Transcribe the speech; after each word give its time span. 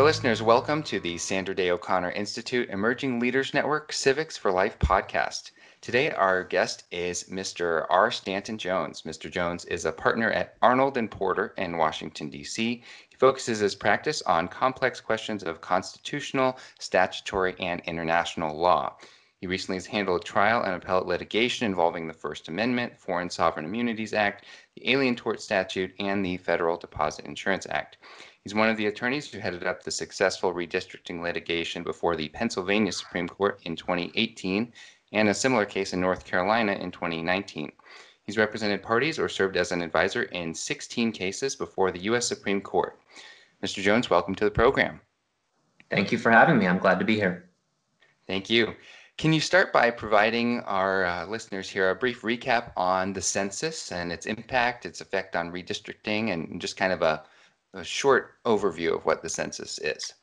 our 0.00 0.06
listeners, 0.06 0.40
welcome 0.40 0.82
to 0.82 0.98
the 0.98 1.18
Sandra 1.18 1.54
Day 1.54 1.70
O'Connor 1.70 2.12
Institute 2.12 2.70
Emerging 2.70 3.20
Leaders 3.20 3.52
Network 3.52 3.92
Civics 3.92 4.34
for 4.34 4.50
Life 4.50 4.78
podcast. 4.78 5.50
Today, 5.82 6.10
our 6.12 6.42
guest 6.42 6.84
is 6.90 7.24
Mr. 7.24 7.84
R. 7.90 8.10
Stanton 8.10 8.56
Jones. 8.56 9.02
Mr. 9.02 9.30
Jones 9.30 9.66
is 9.66 9.84
a 9.84 9.92
partner 9.92 10.30
at 10.30 10.56
Arnold 10.62 10.96
and 10.96 11.10
Porter 11.10 11.52
in 11.58 11.76
Washington, 11.76 12.30
D.C. 12.30 12.82
He 13.10 13.16
focuses 13.16 13.58
his 13.58 13.74
practice 13.74 14.22
on 14.22 14.48
complex 14.48 15.02
questions 15.02 15.42
of 15.42 15.60
constitutional, 15.60 16.58
statutory, 16.78 17.54
and 17.60 17.82
international 17.84 18.58
law. 18.58 18.96
He 19.36 19.46
recently 19.46 19.76
has 19.76 19.86
handled 19.86 20.24
trial 20.24 20.62
and 20.62 20.74
appellate 20.74 21.06
litigation 21.06 21.66
involving 21.66 22.06
the 22.06 22.14
First 22.14 22.48
Amendment, 22.48 22.98
Foreign 22.98 23.28
Sovereign 23.28 23.66
Immunities 23.66 24.14
Act, 24.14 24.46
the 24.76 24.90
Alien 24.90 25.16
Tort 25.16 25.42
Statute, 25.42 25.92
and 25.98 26.24
the 26.24 26.38
Federal 26.38 26.78
Deposit 26.78 27.26
Insurance 27.26 27.66
Act. 27.68 27.98
He's 28.44 28.54
one 28.54 28.70
of 28.70 28.78
the 28.78 28.86
attorneys 28.86 29.30
who 29.30 29.38
headed 29.38 29.66
up 29.66 29.82
the 29.82 29.90
successful 29.90 30.54
redistricting 30.54 31.20
litigation 31.20 31.82
before 31.82 32.16
the 32.16 32.30
Pennsylvania 32.30 32.90
Supreme 32.90 33.28
Court 33.28 33.60
in 33.64 33.76
2018 33.76 34.72
and 35.12 35.28
a 35.28 35.34
similar 35.34 35.66
case 35.66 35.92
in 35.92 36.00
North 36.00 36.24
Carolina 36.24 36.72
in 36.72 36.90
2019. 36.90 37.70
He's 38.22 38.38
represented 38.38 38.82
parties 38.82 39.18
or 39.18 39.28
served 39.28 39.58
as 39.58 39.72
an 39.72 39.82
advisor 39.82 40.22
in 40.22 40.54
16 40.54 41.12
cases 41.12 41.54
before 41.54 41.90
the 41.90 42.00
U.S. 42.04 42.26
Supreme 42.26 42.62
Court. 42.62 42.98
Mr. 43.62 43.82
Jones, 43.82 44.08
welcome 44.08 44.34
to 44.36 44.44
the 44.44 44.50
program. 44.50 45.00
Thank 45.90 46.10
you 46.10 46.16
for 46.16 46.30
having 46.30 46.56
me. 46.56 46.66
I'm 46.66 46.78
glad 46.78 46.98
to 46.98 47.04
be 47.04 47.16
here. 47.16 47.50
Thank 48.26 48.48
you. 48.48 48.74
Can 49.18 49.34
you 49.34 49.40
start 49.40 49.70
by 49.70 49.90
providing 49.90 50.60
our 50.60 51.04
uh, 51.04 51.26
listeners 51.26 51.68
here 51.68 51.90
a 51.90 51.94
brief 51.94 52.22
recap 52.22 52.72
on 52.74 53.12
the 53.12 53.20
census 53.20 53.92
and 53.92 54.10
its 54.10 54.24
impact, 54.24 54.86
its 54.86 55.02
effect 55.02 55.36
on 55.36 55.52
redistricting, 55.52 56.32
and 56.32 56.58
just 56.58 56.78
kind 56.78 56.92
of 56.92 57.02
a 57.02 57.22
a 57.74 57.84
short 57.84 58.34
overview 58.44 58.96
of 58.96 59.04
what 59.04 59.22
the 59.22 59.28
census 59.28 59.78
is. 59.78 60.14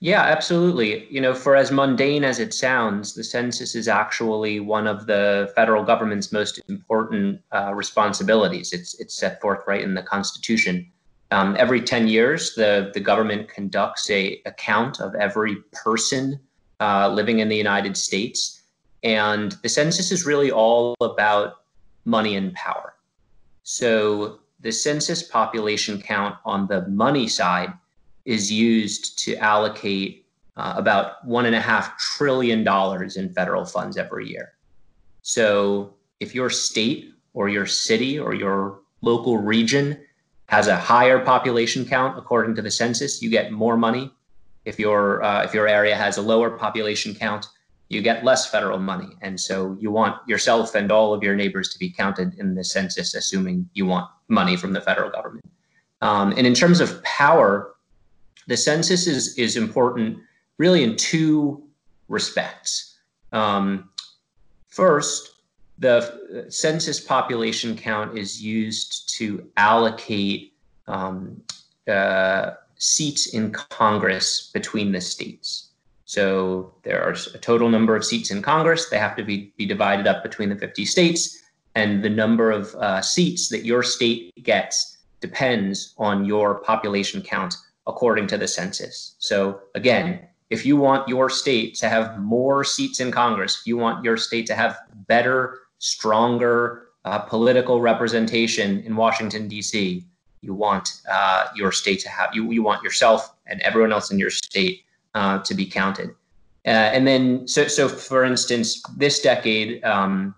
Yeah, 0.00 0.22
absolutely. 0.22 1.06
You 1.10 1.20
know, 1.20 1.34
for 1.34 1.56
as 1.56 1.70
mundane 1.70 2.24
as 2.24 2.38
it 2.38 2.52
sounds, 2.52 3.14
the 3.14 3.24
census 3.24 3.74
is 3.74 3.88
actually 3.88 4.60
one 4.60 4.86
of 4.86 5.06
the 5.06 5.50
federal 5.56 5.82
government's 5.82 6.30
most 6.30 6.60
important 6.68 7.40
uh, 7.52 7.72
responsibilities. 7.74 8.72
It's 8.72 9.00
it's 9.00 9.14
set 9.14 9.40
forth 9.40 9.60
right 9.66 9.80
in 9.80 9.94
the 9.94 10.02
Constitution. 10.02 10.90
Um, 11.30 11.56
every 11.58 11.80
ten 11.80 12.06
years, 12.06 12.54
the 12.54 12.90
the 12.92 13.00
government 13.00 13.48
conducts 13.48 14.10
a, 14.10 14.42
a 14.44 14.52
count 14.52 15.00
of 15.00 15.14
every 15.14 15.56
person 15.72 16.38
uh, 16.80 17.08
living 17.08 17.38
in 17.38 17.48
the 17.48 17.56
United 17.56 17.96
States, 17.96 18.62
and 19.04 19.52
the 19.62 19.68
census 19.68 20.12
is 20.12 20.26
really 20.26 20.50
all 20.50 20.94
about 21.00 21.62
money 22.04 22.36
and 22.36 22.52
power. 22.52 22.94
So 23.62 24.40
the 24.64 24.72
census 24.72 25.22
population 25.22 26.00
count 26.00 26.36
on 26.46 26.66
the 26.66 26.88
money 26.88 27.28
side 27.28 27.70
is 28.24 28.50
used 28.50 29.18
to 29.18 29.36
allocate 29.36 30.24
uh, 30.56 30.72
about 30.74 31.22
one 31.26 31.44
and 31.44 31.54
a 31.54 31.60
half 31.60 31.98
trillion 31.98 32.64
dollars 32.64 33.18
in 33.18 33.28
federal 33.28 33.66
funds 33.66 33.98
every 33.98 34.26
year. 34.26 34.54
So 35.20 35.92
if 36.18 36.34
your 36.34 36.48
state 36.48 37.12
or 37.34 37.50
your 37.50 37.66
city 37.66 38.18
or 38.18 38.32
your 38.32 38.80
local 39.02 39.36
region 39.36 40.00
has 40.46 40.66
a 40.66 40.76
higher 40.76 41.18
population 41.18 41.84
count 41.84 42.16
according 42.16 42.54
to 42.54 42.62
the 42.62 42.70
census, 42.70 43.20
you 43.20 43.28
get 43.28 43.52
more 43.52 43.76
money. 43.76 44.10
If 44.64 44.78
your 44.78 45.22
uh, 45.22 45.44
if 45.44 45.52
your 45.52 45.68
area 45.68 45.94
has 45.94 46.16
a 46.16 46.22
lower 46.22 46.50
population 46.50 47.14
count, 47.14 47.46
you 47.88 48.02
get 48.02 48.24
less 48.24 48.50
federal 48.50 48.78
money. 48.78 49.10
And 49.20 49.38
so 49.38 49.76
you 49.78 49.90
want 49.90 50.16
yourself 50.26 50.74
and 50.74 50.90
all 50.90 51.12
of 51.12 51.22
your 51.22 51.36
neighbors 51.36 51.68
to 51.70 51.78
be 51.78 51.90
counted 51.90 52.34
in 52.38 52.54
the 52.54 52.64
census, 52.64 53.14
assuming 53.14 53.68
you 53.74 53.86
want 53.86 54.08
money 54.28 54.56
from 54.56 54.72
the 54.72 54.80
federal 54.80 55.10
government. 55.10 55.44
Um, 56.00 56.32
and 56.36 56.46
in 56.46 56.54
terms 56.54 56.80
of 56.80 57.02
power, 57.02 57.74
the 58.46 58.56
census 58.56 59.06
is, 59.06 59.36
is 59.38 59.56
important 59.56 60.18
really 60.58 60.82
in 60.82 60.96
two 60.96 61.62
respects. 62.08 62.98
Um, 63.32 63.90
first, 64.68 65.34
the 65.78 66.46
census 66.48 67.00
population 67.00 67.76
count 67.76 68.16
is 68.16 68.42
used 68.42 69.08
to 69.16 69.48
allocate 69.56 70.54
um, 70.86 71.42
uh, 71.88 72.52
seats 72.76 73.34
in 73.34 73.50
Congress 73.50 74.50
between 74.52 74.92
the 74.92 75.00
states. 75.00 75.63
So 76.04 76.74
there 76.82 77.02
are 77.02 77.12
a 77.12 77.38
total 77.38 77.68
number 77.70 77.96
of 77.96 78.04
seats 78.04 78.30
in 78.30 78.42
Congress. 78.42 78.88
They 78.88 78.98
have 78.98 79.16
to 79.16 79.24
be, 79.24 79.52
be 79.56 79.66
divided 79.66 80.06
up 80.06 80.22
between 80.22 80.50
the 80.50 80.56
50 80.56 80.84
states. 80.84 81.42
And 81.74 82.04
the 82.04 82.10
number 82.10 82.50
of 82.50 82.74
uh, 82.76 83.00
seats 83.00 83.48
that 83.48 83.64
your 83.64 83.82
state 83.82 84.32
gets 84.42 84.98
depends 85.20 85.94
on 85.98 86.24
your 86.24 86.56
population 86.56 87.22
count 87.22 87.56
according 87.86 88.26
to 88.28 88.38
the 88.38 88.46
census. 88.46 89.16
So 89.18 89.60
again, 89.74 90.20
if 90.50 90.64
you 90.64 90.76
want 90.76 91.08
your 91.08 91.30
state 91.30 91.74
to 91.76 91.88
have 91.88 92.18
more 92.18 92.64
seats 92.64 93.00
in 93.00 93.10
Congress, 93.10 93.58
if 93.60 93.66
you 93.66 93.76
want 93.76 94.04
your 94.04 94.16
state 94.16 94.46
to 94.46 94.54
have 94.54 94.78
better, 95.08 95.60
stronger 95.78 96.88
uh, 97.04 97.18
political 97.18 97.80
representation 97.80 98.80
in 98.80 98.94
Washington, 98.96 99.48
D.C., 99.48 100.04
you 100.42 100.54
want 100.54 101.00
uh, 101.10 101.48
your 101.56 101.72
state 101.72 102.00
to 102.00 102.08
have, 102.10 102.30
you, 102.34 102.50
you 102.50 102.62
want 102.62 102.82
yourself 102.82 103.34
and 103.46 103.60
everyone 103.62 103.92
else 103.92 104.10
in 104.10 104.18
your 104.18 104.30
state 104.30 104.83
uh, 105.14 105.38
to 105.40 105.54
be 105.54 105.66
counted. 105.66 106.10
Uh, 106.66 106.90
and 106.94 107.06
then, 107.06 107.46
so, 107.46 107.66
so 107.66 107.88
for 107.88 108.24
instance, 108.24 108.82
this 108.96 109.20
decade, 109.20 109.84
um, 109.84 110.34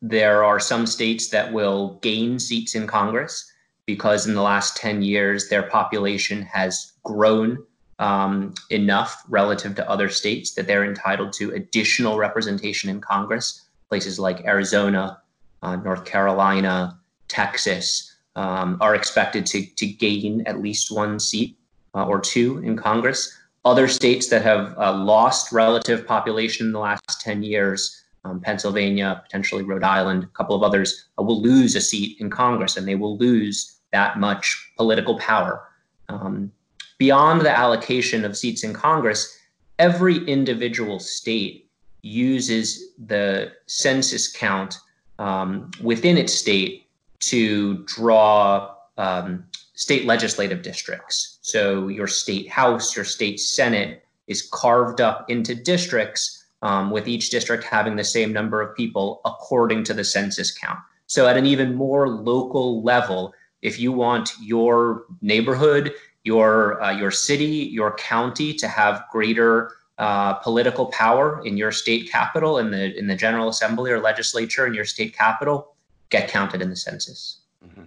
there 0.00 0.44
are 0.44 0.60
some 0.60 0.86
states 0.86 1.28
that 1.28 1.52
will 1.52 1.98
gain 2.02 2.38
seats 2.38 2.74
in 2.74 2.86
Congress 2.86 3.50
because 3.86 4.26
in 4.26 4.34
the 4.34 4.42
last 4.42 4.76
10 4.76 5.02
years, 5.02 5.48
their 5.48 5.64
population 5.64 6.42
has 6.42 6.92
grown 7.02 7.58
um, 7.98 8.54
enough 8.70 9.22
relative 9.28 9.74
to 9.76 9.88
other 9.88 10.08
states 10.08 10.52
that 10.54 10.66
they're 10.66 10.84
entitled 10.84 11.32
to 11.34 11.52
additional 11.52 12.18
representation 12.18 12.90
in 12.90 13.00
Congress. 13.00 13.66
Places 13.88 14.18
like 14.18 14.44
Arizona, 14.44 15.20
uh, 15.62 15.76
North 15.76 16.04
Carolina, 16.04 16.98
Texas 17.28 18.14
um, 18.36 18.78
are 18.80 18.94
expected 18.94 19.46
to, 19.46 19.64
to 19.76 19.86
gain 19.86 20.42
at 20.46 20.60
least 20.60 20.90
one 20.90 21.18
seat 21.20 21.56
uh, 21.94 22.04
or 22.04 22.20
two 22.20 22.58
in 22.58 22.76
Congress. 22.76 23.36
Other 23.64 23.88
states 23.88 24.28
that 24.28 24.42
have 24.42 24.76
uh, 24.78 24.92
lost 24.92 25.52
relative 25.52 26.06
population 26.06 26.66
in 26.66 26.72
the 26.72 26.78
last 26.78 27.20
10 27.20 27.42
years, 27.42 28.04
um, 28.24 28.40
Pennsylvania, 28.40 29.22
potentially 29.24 29.62
Rhode 29.62 29.84
Island, 29.84 30.24
a 30.24 30.26
couple 30.28 30.54
of 30.54 30.62
others, 30.62 31.08
uh, 31.18 31.22
will 31.22 31.40
lose 31.40 31.74
a 31.74 31.80
seat 31.80 32.20
in 32.20 32.28
Congress 32.28 32.76
and 32.76 32.86
they 32.86 32.94
will 32.94 33.16
lose 33.16 33.80
that 33.92 34.18
much 34.18 34.72
political 34.76 35.18
power. 35.18 35.68
Um, 36.08 36.52
beyond 36.98 37.40
the 37.40 37.50
allocation 37.50 38.24
of 38.24 38.36
seats 38.36 38.64
in 38.64 38.74
Congress, 38.74 39.38
every 39.78 40.18
individual 40.26 40.98
state 40.98 41.70
uses 42.02 42.92
the 43.06 43.52
census 43.66 44.30
count 44.30 44.78
um, 45.18 45.70
within 45.82 46.18
its 46.18 46.34
state 46.34 46.86
to 47.20 47.84
draw 47.84 48.74
um, 48.98 49.44
state 49.74 50.06
legislative 50.06 50.62
districts. 50.62 51.38
So 51.42 51.88
your 51.88 52.06
state 52.06 52.48
house, 52.48 52.96
your 52.96 53.04
state 53.04 53.40
senate 53.40 54.04
is 54.26 54.48
carved 54.52 55.00
up 55.00 55.28
into 55.28 55.54
districts, 55.54 56.44
um, 56.62 56.90
with 56.90 57.06
each 57.06 57.30
district 57.30 57.64
having 57.64 57.96
the 57.96 58.04
same 58.04 58.32
number 58.32 58.62
of 58.62 58.74
people 58.74 59.20
according 59.24 59.84
to 59.84 59.94
the 59.94 60.04
census 60.04 60.56
count. 60.56 60.78
So 61.06 61.28
at 61.28 61.36
an 61.36 61.44
even 61.44 61.74
more 61.74 62.08
local 62.08 62.82
level, 62.82 63.34
if 63.60 63.78
you 63.78 63.92
want 63.92 64.32
your 64.40 65.04
neighborhood, 65.20 65.92
your 66.24 66.82
uh, 66.82 66.92
your 66.92 67.10
city, 67.10 67.68
your 67.70 67.94
county 67.96 68.54
to 68.54 68.66
have 68.66 69.04
greater 69.12 69.72
uh, 69.98 70.34
political 70.34 70.86
power 70.86 71.44
in 71.44 71.56
your 71.56 71.70
state 71.70 72.10
capital, 72.10 72.58
in 72.58 72.70
the 72.70 72.96
in 72.98 73.06
the 73.06 73.14
General 73.14 73.48
Assembly 73.48 73.90
or 73.90 74.00
legislature 74.00 74.66
in 74.66 74.74
your 74.74 74.86
state 74.86 75.14
capital, 75.14 75.74
get 76.08 76.28
counted 76.28 76.62
in 76.62 76.70
the 76.70 76.76
census. 76.76 77.40
Mm-hmm. 77.64 77.84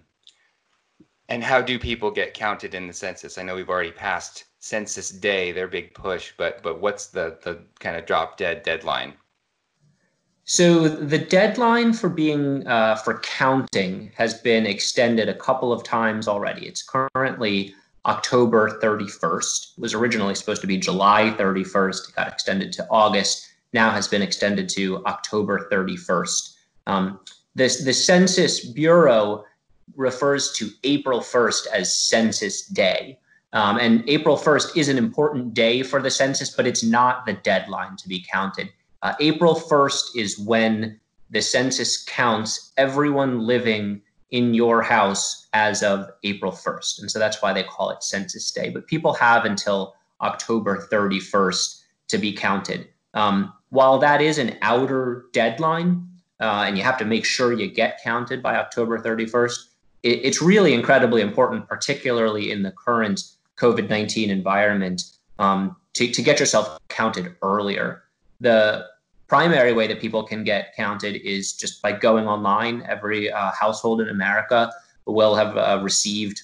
And 1.30 1.44
how 1.44 1.62
do 1.62 1.78
people 1.78 2.10
get 2.10 2.34
counted 2.34 2.74
in 2.74 2.88
the 2.88 2.94
census? 2.94 3.38
I 3.38 3.44
know 3.44 3.56
we've 3.56 3.70
already 3.70 3.92
passed 3.92 4.46
Census 4.60 5.10
Day, 5.10 5.52
their 5.52 5.68
big 5.68 5.94
push, 5.94 6.32
but 6.38 6.64
but 6.64 6.80
what's 6.80 7.08
the 7.08 7.38
the 7.44 7.60
kind 7.80 7.98
of 7.98 8.06
drop 8.06 8.38
dead 8.38 8.64
deadline? 8.64 9.14
So 10.46 10.88
the 10.88 11.18
deadline 11.18 11.92
for 11.92 12.08
being 12.08 12.66
uh, 12.68 12.96
for 12.96 13.20
counting 13.20 14.12
has 14.16 14.36
been 14.36 14.66
extended 14.66 15.28
a 15.28 15.34
couple 15.34 15.74
of 15.74 15.84
times 15.84 16.28
already. 16.28 16.66
It's 16.66 16.82
currently 16.82 17.76
October 18.06 18.80
31st. 18.82 19.78
It 19.78 19.82
was 19.82 19.94
originally 19.94 20.36
supposed 20.36 20.62
to 20.62 20.68
be 20.68 20.78
July 20.78 21.36
31st. 21.38 22.10
It 22.10 22.16
got 22.16 22.30
extended 22.30 22.72
to 22.74 22.88
August. 22.90 23.50
Now 23.74 23.92
has 23.92 24.08
been 24.08 24.22
extended 24.22 24.70
to 24.70 25.04
October 25.06 25.68
31st. 25.70 26.56
Um, 26.88 27.20
this 27.54 27.84
the 27.84 27.94
Census 27.94 28.64
Bureau 28.66 29.44
refers 29.96 30.52
to 30.54 30.70
April 30.84 31.20
1st 31.20 31.68
as 31.68 31.98
Census 31.98 32.66
Day. 32.68 33.20
Um, 33.54 33.78
and 33.78 34.04
April 34.08 34.38
1st 34.38 34.76
is 34.76 34.90
an 34.90 34.98
important 34.98 35.54
day 35.54 35.82
for 35.82 36.02
the 36.02 36.12
census, 36.12 36.50
but 36.50 36.68
it's 36.68 36.84
not 36.84 37.26
the 37.26 37.34
deadline 37.34 37.96
to 37.98 38.08
be 38.08 38.26
counted. 38.32 38.70
Uh, 39.02 39.14
April 39.20 39.56
1st 39.56 40.16
is 40.16 40.38
when 40.40 41.00
the 41.30 41.42
census 41.42 42.04
counts 42.04 42.74
everyone 42.78 43.40
living 43.40 44.02
in 44.32 44.54
your 44.54 44.82
house 44.82 45.48
as 45.54 45.84
of 45.84 46.10
April 46.24 46.52
1st. 46.52 47.02
And 47.02 47.12
so 47.12 47.20
that's 47.20 47.42
why 47.42 47.54
they 47.54 47.64
call 47.64 47.90
it 47.90 48.04
Census 48.04 48.52
Day. 48.52 48.70
But 48.70 48.88
people 48.88 49.14
have 49.14 49.46
until 49.46 49.96
October 50.22 50.88
31st 50.92 51.84
to 52.10 52.18
be 52.18 52.34
counted. 52.34 52.88
Um, 53.14 53.54
while 53.70 53.98
that 54.00 54.22
is 54.22 54.38
an 54.38 54.58
outer 54.62 55.26
deadline, 55.32 56.08
uh, 56.40 56.66
and 56.68 56.78
you 56.78 56.84
have 56.84 56.98
to 56.98 57.06
make 57.06 57.26
sure 57.26 57.54
you 57.54 57.70
get 57.70 58.02
counted 58.04 58.44
by 58.44 58.58
October 58.58 59.00
31st, 59.00 59.58
it, 60.08 60.22
it's 60.24 60.42
really 60.42 60.74
incredibly 60.74 61.22
important, 61.22 61.68
particularly 61.68 62.52
in 62.52 62.64
the 62.64 62.72
current 62.72 63.24
COVID 63.58 63.90
19 63.90 64.30
environment, 64.30 65.04
um, 65.40 65.76
to, 65.94 66.12
to 66.12 66.22
get 66.22 66.40
yourself 66.40 66.80
counted 66.88 67.36
earlier. 67.42 68.04
The 68.40 68.86
primary 69.28 69.74
way 69.74 69.88
that 69.88 70.00
people 70.00 70.24
can 70.24 70.44
get 70.44 70.76
counted 70.76 71.16
is 71.28 71.54
just 71.54 71.82
by 71.82 71.92
going 71.92 72.28
online. 72.28 72.84
Every 72.88 73.32
uh, 73.32 73.52
household 73.52 74.00
in 74.02 74.10
America 74.10 74.72
will 75.06 75.36
have 75.36 75.58
uh, 75.58 75.80
received 75.84 76.42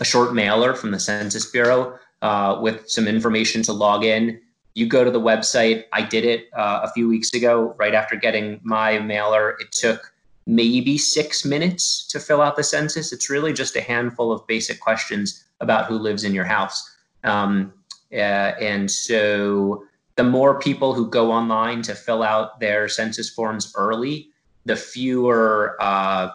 a 0.00 0.04
short 0.04 0.34
mailer 0.34 0.74
from 0.74 0.90
the 0.90 0.98
Census 0.98 1.50
Bureau 1.50 1.98
uh, 2.22 2.58
with 2.60 2.88
some 2.88 3.06
information 3.06 3.62
to 3.62 3.72
log 3.72 4.04
in. 4.04 4.40
You 4.74 4.86
go 4.86 5.04
to 5.04 5.10
the 5.10 5.20
website. 5.20 5.84
I 5.92 6.02
did 6.02 6.24
it 6.24 6.48
uh, 6.56 6.80
a 6.82 6.90
few 6.92 7.08
weeks 7.08 7.34
ago, 7.34 7.74
right 7.78 7.94
after 7.94 8.16
getting 8.16 8.58
my 8.62 8.98
mailer. 8.98 9.50
It 9.60 9.70
took 9.70 10.11
maybe 10.46 10.98
six 10.98 11.44
minutes 11.44 12.06
to 12.08 12.18
fill 12.18 12.40
out 12.40 12.56
the 12.56 12.64
census. 12.64 13.12
It's 13.12 13.30
really 13.30 13.52
just 13.52 13.76
a 13.76 13.80
handful 13.80 14.32
of 14.32 14.46
basic 14.46 14.80
questions 14.80 15.44
about 15.60 15.86
who 15.86 15.96
lives 15.98 16.24
in 16.24 16.34
your 16.34 16.44
house. 16.44 16.96
Um, 17.24 17.72
uh, 18.12 18.52
and 18.60 18.90
so 18.90 19.84
the 20.16 20.24
more 20.24 20.58
people 20.58 20.92
who 20.92 21.08
go 21.08 21.30
online 21.30 21.82
to 21.82 21.94
fill 21.94 22.22
out 22.22 22.60
their 22.60 22.88
census 22.88 23.30
forms 23.30 23.72
early, 23.76 24.28
the 24.64 24.76
fewer 24.76 25.76
uh, 25.80 26.30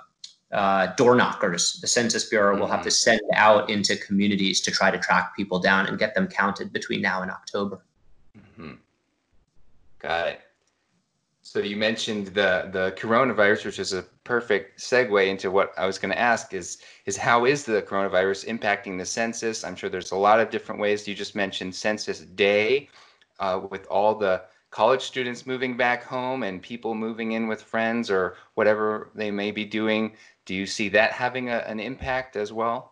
uh, 0.51 0.87
door 0.95 1.15
knockers 1.15 1.79
the 1.81 1.87
Census 1.87 2.29
Bureau 2.29 2.53
mm-hmm. 2.53 2.61
will 2.61 2.67
have 2.67 2.83
to 2.83 2.89
mm-hmm. 2.89 3.19
send 3.19 3.21
out 3.35 3.69
into 3.69 3.95
communities 3.97 4.61
to 4.61 4.71
try 4.71 4.89
to 4.89 4.97
track 4.97 5.35
people 5.35 5.59
down 5.59 5.87
and 5.87 5.99
get 5.99 6.15
them 6.15 6.27
counted 6.27 6.71
between 6.71 7.01
now 7.01 7.21
and 7.21 7.29
October. 7.29 7.85
Mm-hmm. 8.37 8.73
Got 9.99 10.27
it. 10.27 10.41
So 11.47 11.59
you 11.59 11.77
mentioned 11.77 12.27
the 12.27 12.67
the 12.73 12.93
coronavirus, 12.97 13.63
which 13.63 13.79
is 13.79 13.93
a 13.93 14.03
perfect 14.25 14.81
segue 14.81 15.27
into 15.29 15.49
what 15.49 15.71
I 15.77 15.85
was 15.85 15.97
going 15.97 16.11
to 16.11 16.19
ask 16.19 16.53
is 16.53 16.79
is 17.05 17.15
how 17.15 17.45
is 17.45 17.63
the 17.63 17.81
coronavirus 17.83 18.47
impacting 18.47 18.97
the 18.97 19.05
census? 19.05 19.63
I'm 19.63 19.73
sure 19.73 19.89
there's 19.89 20.11
a 20.11 20.17
lot 20.17 20.41
of 20.41 20.49
different 20.49 20.81
ways. 20.81 21.07
You 21.07 21.15
just 21.15 21.35
mentioned 21.35 21.73
Census 21.73 22.19
Day 22.19 22.89
uh, 23.39 23.61
with 23.71 23.87
all 23.87 24.13
the 24.13 24.43
college 24.71 25.01
students 25.01 25.47
moving 25.47 25.77
back 25.77 26.03
home 26.03 26.43
and 26.43 26.61
people 26.61 26.93
moving 26.93 27.31
in 27.31 27.47
with 27.47 27.61
friends 27.61 28.11
or 28.11 28.35
whatever 28.55 29.09
they 29.15 29.31
may 29.31 29.51
be 29.51 29.63
doing. 29.63 30.17
Do 30.43 30.53
you 30.53 30.65
see 30.65 30.89
that 30.89 31.13
having 31.13 31.47
a, 31.47 31.59
an 31.59 31.79
impact 31.79 32.35
as 32.35 32.51
well? 32.51 32.91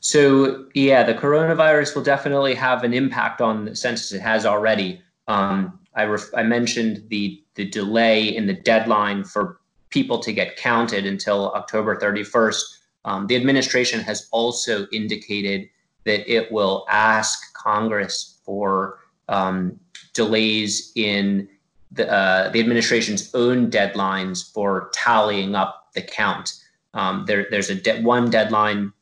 So, 0.00 0.68
yeah, 0.74 1.02
the 1.04 1.14
coronavirus 1.14 1.94
will 1.94 2.02
definitely 2.02 2.54
have 2.56 2.84
an 2.84 2.92
impact 2.92 3.40
on 3.40 3.64
the 3.64 3.74
census. 3.74 4.12
It 4.12 4.20
has 4.20 4.44
already. 4.44 5.00
Um, 5.26 5.79
I, 5.94 6.04
ref- 6.04 6.34
I 6.34 6.42
mentioned 6.42 7.04
the, 7.08 7.42
the 7.54 7.68
delay 7.68 8.34
in 8.34 8.46
the 8.46 8.54
deadline 8.54 9.24
for 9.24 9.60
people 9.90 10.18
to 10.20 10.32
get 10.32 10.56
counted 10.56 11.04
until 11.06 11.52
October 11.52 11.96
31st. 11.96 12.62
Um, 13.04 13.26
the 13.26 13.36
administration 13.36 14.00
has 14.00 14.28
also 14.30 14.86
indicated 14.92 15.68
that 16.04 16.30
it 16.32 16.50
will 16.52 16.86
ask 16.88 17.52
Congress 17.54 18.38
for 18.44 19.00
um, 19.28 19.78
delays 20.12 20.92
in 20.94 21.48
the, 21.92 22.10
uh, 22.10 22.50
the 22.50 22.60
administration's 22.60 23.34
own 23.34 23.70
deadlines 23.70 24.52
for 24.52 24.90
tallying 24.94 25.54
up 25.54 25.88
the 25.94 26.02
count. 26.02 26.54
Um, 26.94 27.24
there, 27.26 27.46
there's 27.50 27.70
a 27.70 27.74
de- 27.74 28.02
one 28.02 28.30
deadline 28.30 28.92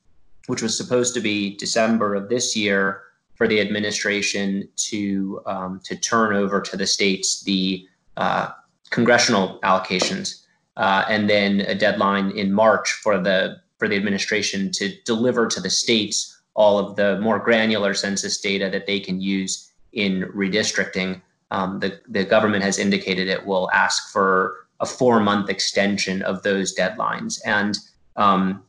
which 0.46 0.62
was 0.62 0.76
supposed 0.76 1.12
to 1.14 1.20
be 1.20 1.56
December 1.56 2.14
of 2.14 2.30
this 2.30 2.56
year 2.56 3.02
for 3.38 3.46
the 3.46 3.60
administration 3.60 4.68
to 4.76 5.40
um, 5.46 5.80
to 5.84 5.96
turn 5.96 6.34
over 6.34 6.60
to 6.60 6.76
the 6.76 6.86
states 6.86 7.40
the 7.44 7.86
uh, 8.16 8.50
congressional 8.90 9.60
allocations, 9.62 10.42
uh, 10.76 11.04
and 11.08 11.30
then 11.30 11.60
a 11.60 11.74
deadline 11.74 12.30
in 12.32 12.52
March 12.52 12.90
for 12.90 13.18
the 13.18 13.56
for 13.78 13.88
the 13.88 13.96
administration 13.96 14.70
to 14.72 14.92
deliver 15.04 15.46
to 15.46 15.60
the 15.60 15.70
states 15.70 16.34
all 16.54 16.80
of 16.80 16.96
the 16.96 17.20
more 17.20 17.38
granular 17.38 17.94
census 17.94 18.40
data 18.40 18.68
that 18.68 18.86
they 18.86 18.98
can 18.98 19.20
use 19.20 19.70
in 19.92 20.24
redistricting, 20.34 21.22
um, 21.52 21.78
the, 21.78 22.00
the 22.08 22.24
government 22.24 22.64
has 22.64 22.80
indicated 22.80 23.28
it 23.28 23.46
will 23.46 23.70
ask 23.72 24.12
for 24.12 24.66
a 24.80 24.86
four 24.86 25.20
month 25.20 25.48
extension 25.48 26.20
of 26.22 26.42
those 26.42 26.76
deadlines. 26.76 27.38
And 27.46 27.78
um, 28.16 28.64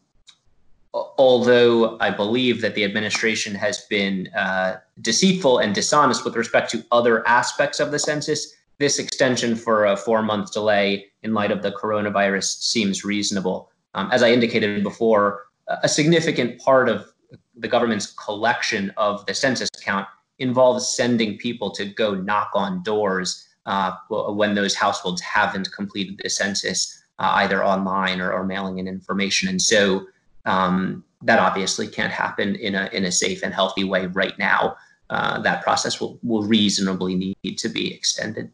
although 1.19 1.97
I 1.99 2.11
believe 2.11 2.61
that 2.61 2.75
the 2.75 2.85
administration 2.85 3.53
has 3.53 3.81
been 3.89 4.29
uh, 4.29 4.77
deceitful 5.01 5.59
and 5.59 5.75
dishonest 5.75 6.23
with 6.23 6.35
respect 6.37 6.71
to 6.71 6.83
other 6.93 7.27
aspects 7.27 7.81
of 7.81 7.91
the 7.91 7.99
census, 7.99 8.55
this 8.77 8.99
extension 8.99 9.57
for 9.57 9.85
a 9.85 9.97
four 9.97 10.23
month 10.23 10.53
delay 10.53 11.07
in 11.21 11.33
light 11.33 11.51
of 11.51 11.61
the 11.61 11.73
coronavirus 11.73 12.61
seems 12.61 13.03
reasonable. 13.03 13.69
Um, 13.95 14.09
as 14.13 14.23
I 14.23 14.31
indicated 14.31 14.81
before, 14.81 15.47
a 15.83 15.89
significant 15.89 16.59
part 16.61 16.87
of 16.87 17.11
the 17.57 17.67
government's 17.67 18.13
collection 18.13 18.93
of 18.95 19.25
the 19.25 19.33
census 19.33 19.69
count 19.83 20.07
involves 20.39 20.87
sending 20.87 21.37
people 21.37 21.69
to 21.71 21.85
go 21.85 22.15
knock 22.15 22.51
on 22.53 22.81
doors 22.81 23.45
uh, 23.65 23.91
when 24.09 24.55
those 24.55 24.73
households 24.73 25.21
haven't 25.21 25.69
completed 25.73 26.17
the 26.23 26.29
census, 26.29 27.03
uh, 27.19 27.31
either 27.35 27.63
online 27.63 28.21
or, 28.21 28.31
or, 28.31 28.45
mailing 28.45 28.79
in 28.79 28.87
information. 28.87 29.49
And 29.49 29.61
so 29.61 30.07
um, 30.45 31.03
that 31.21 31.39
obviously 31.39 31.87
can't 31.87 32.11
happen 32.11 32.55
in 32.55 32.75
a, 32.75 32.89
in 32.93 33.05
a 33.05 33.11
safe 33.11 33.43
and 33.43 33.53
healthy 33.53 33.83
way 33.83 34.07
right 34.07 34.37
now. 34.39 34.77
Uh, 35.09 35.41
that 35.41 35.63
process 35.63 35.99
will, 35.99 36.19
will 36.21 36.43
reasonably 36.43 37.15
need 37.15 37.57
to 37.57 37.67
be 37.67 37.93
extended. 37.93 38.51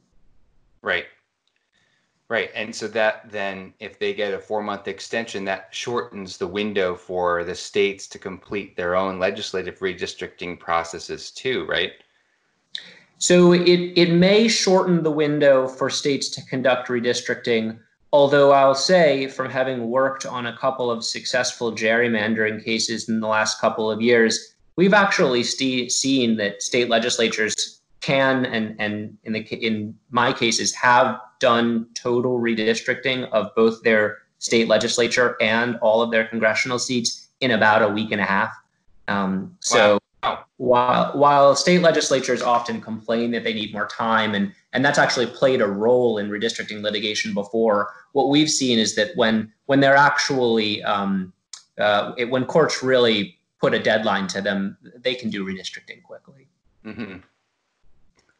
Right. 0.81 1.05
Right. 2.27 2.49
And 2.55 2.73
so 2.73 2.87
that 2.87 3.29
then, 3.29 3.73
if 3.79 3.99
they 3.99 4.13
get 4.13 4.33
a 4.33 4.39
four 4.39 4.63
month 4.63 4.87
extension, 4.87 5.45
that 5.45 5.67
shortens 5.71 6.37
the 6.37 6.47
window 6.47 6.95
for 6.95 7.43
the 7.43 7.53
states 7.53 8.07
to 8.07 8.17
complete 8.17 8.75
their 8.75 8.95
own 8.95 9.19
legislative 9.19 9.77
redistricting 9.79 10.59
processes 10.59 11.29
too, 11.29 11.65
right? 11.65 11.91
So 13.19 13.53
it, 13.53 13.93
it 13.95 14.11
may 14.11 14.47
shorten 14.47 15.03
the 15.03 15.11
window 15.11 15.67
for 15.67 15.89
states 15.89 16.29
to 16.29 16.45
conduct 16.45 16.89
redistricting, 16.89 17.79
although 18.15 18.51
I'll 18.53 18.75
say, 18.75 19.27
from 19.27 19.49
having 19.49 19.89
worked 19.89 20.25
on 20.25 20.45
a 20.45 20.55
couple 20.55 20.89
of 20.89 21.03
successful 21.03 21.73
gerrymandering 21.73 22.63
cases 22.63 23.09
in 23.09 23.19
the 23.19 23.27
last 23.27 23.59
couple 23.59 23.91
of 23.91 24.01
years, 24.01 24.55
we've 24.77 24.93
actually 24.93 25.43
st- 25.43 25.91
seen 25.91 26.37
that 26.37 26.63
state 26.63 26.87
legislatures 26.87 27.81
can 27.99 28.45
and 28.45 28.73
and 28.79 29.17
in 29.25 29.33
the 29.33 29.41
in 29.41 29.93
my 30.11 30.31
cases 30.31 30.73
have 30.73 31.19
done 31.39 31.87
total 31.93 32.39
redistricting 32.39 33.29
of 33.31 33.53
both 33.53 33.83
their 33.83 34.19
state 34.39 34.69
legislature 34.69 35.35
and 35.41 35.75
all 35.81 36.01
of 36.01 36.09
their 36.09 36.25
congressional 36.25 36.79
seats 36.79 37.27
in 37.41 37.51
about 37.51 37.81
a 37.81 37.89
week 37.89 38.11
and 38.13 38.21
a 38.21 38.29
half. 38.37 38.51
Um, 39.09 39.57
so 39.59 39.93
wow. 39.93 39.99
While 40.57 41.11
while 41.13 41.55
state 41.55 41.81
legislatures 41.81 42.41
often 42.41 42.81
complain 42.81 43.31
that 43.31 43.43
they 43.43 43.53
need 43.53 43.73
more 43.73 43.87
time 43.87 44.35
and 44.35 44.53
and 44.73 44.83
that's 44.83 44.99
actually 44.99 45.25
played 45.27 45.61
a 45.61 45.67
role 45.67 46.17
in 46.17 46.29
redistricting 46.29 46.81
litigation 46.81 47.33
before, 47.33 47.93
what 48.13 48.29
we've 48.29 48.49
seen 48.49 48.77
is 48.79 48.95
that 48.95 49.15
when 49.15 49.51
when 49.65 49.79
they're 49.79 49.95
actually 49.95 50.83
um, 50.83 51.33
uh, 51.77 52.13
it, 52.17 52.29
when 52.29 52.45
courts 52.45 52.83
really 52.83 53.37
put 53.59 53.73
a 53.73 53.79
deadline 53.79 54.27
to 54.27 54.41
them, 54.41 54.77
they 54.97 55.15
can 55.15 55.29
do 55.29 55.45
redistricting 55.45 56.03
quickly. 56.03 56.47
Mm-hmm. 56.85 57.17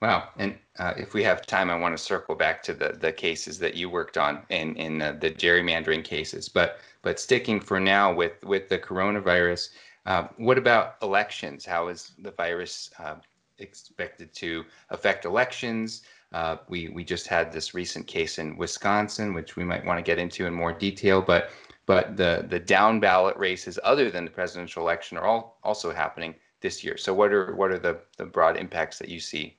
Wow. 0.01 0.30
And 0.38 0.56
uh, 0.77 0.94
if 0.98 1.13
we 1.13 1.24
have 1.24 1.46
time, 1.46 1.70
I 1.70 1.77
want 1.77 1.98
to 1.98 2.04
circle 2.04 2.36
back 2.36 2.62
to 2.63 2.74
the, 2.74 2.98
the 3.00 3.12
cases 3.12 3.58
that 3.60 3.75
you 3.75 3.89
worked 3.89 4.18
on 4.18 4.44
in, 4.50 4.75
in 4.75 5.01
uh, 5.01 5.18
the 5.20 5.32
gerrymandering 5.32 6.04
cases. 6.04 6.50
But 6.50 6.80
but 7.01 7.20
sticking 7.20 7.60
for 7.60 7.80
now 7.80 8.13
with, 8.13 8.44
with 8.44 8.68
the 8.68 8.80
coronavirus, 8.80 9.70
uh, 10.05 10.27
what 10.38 10.57
about 10.57 10.95
elections? 11.01 11.65
How 11.65 11.88
is 11.88 12.12
the 12.19 12.31
virus 12.31 12.91
uh, 13.00 13.15
expected 13.57 14.33
to 14.35 14.65
affect 14.89 15.25
elections? 15.25 16.03
Uh, 16.31 16.57
we, 16.67 16.89
we 16.89 17.03
just 17.03 17.27
had 17.27 17.51
this 17.51 17.74
recent 17.74 18.05
case 18.07 18.39
in 18.39 18.57
Wisconsin, 18.57 19.33
which 19.33 19.55
we 19.55 19.63
might 19.63 19.85
want 19.85 19.97
to 19.97 20.03
get 20.03 20.19
into 20.19 20.45
in 20.45 20.53
more 20.53 20.74
detail. 20.74 21.21
But 21.21 21.50
but 21.85 22.17
the, 22.17 22.45
the 22.50 22.59
down 22.59 23.00
ballot 23.00 23.38
races 23.38 23.77
other 23.83 24.09
than 24.09 24.25
the 24.25 24.31
presidential 24.31 24.81
election 24.81 25.17
are 25.17 25.25
all 25.25 25.59
also 25.63 25.93
happening 25.93 26.33
this 26.62 26.83
year. 26.83 26.97
So 26.97 27.13
what 27.13 27.31
are 27.31 27.55
what 27.55 27.71
are 27.71 27.79
the, 27.79 28.00
the 28.17 28.25
broad 28.25 28.57
impacts 28.57 28.97
that 29.00 29.09
you 29.09 29.19
see? 29.19 29.57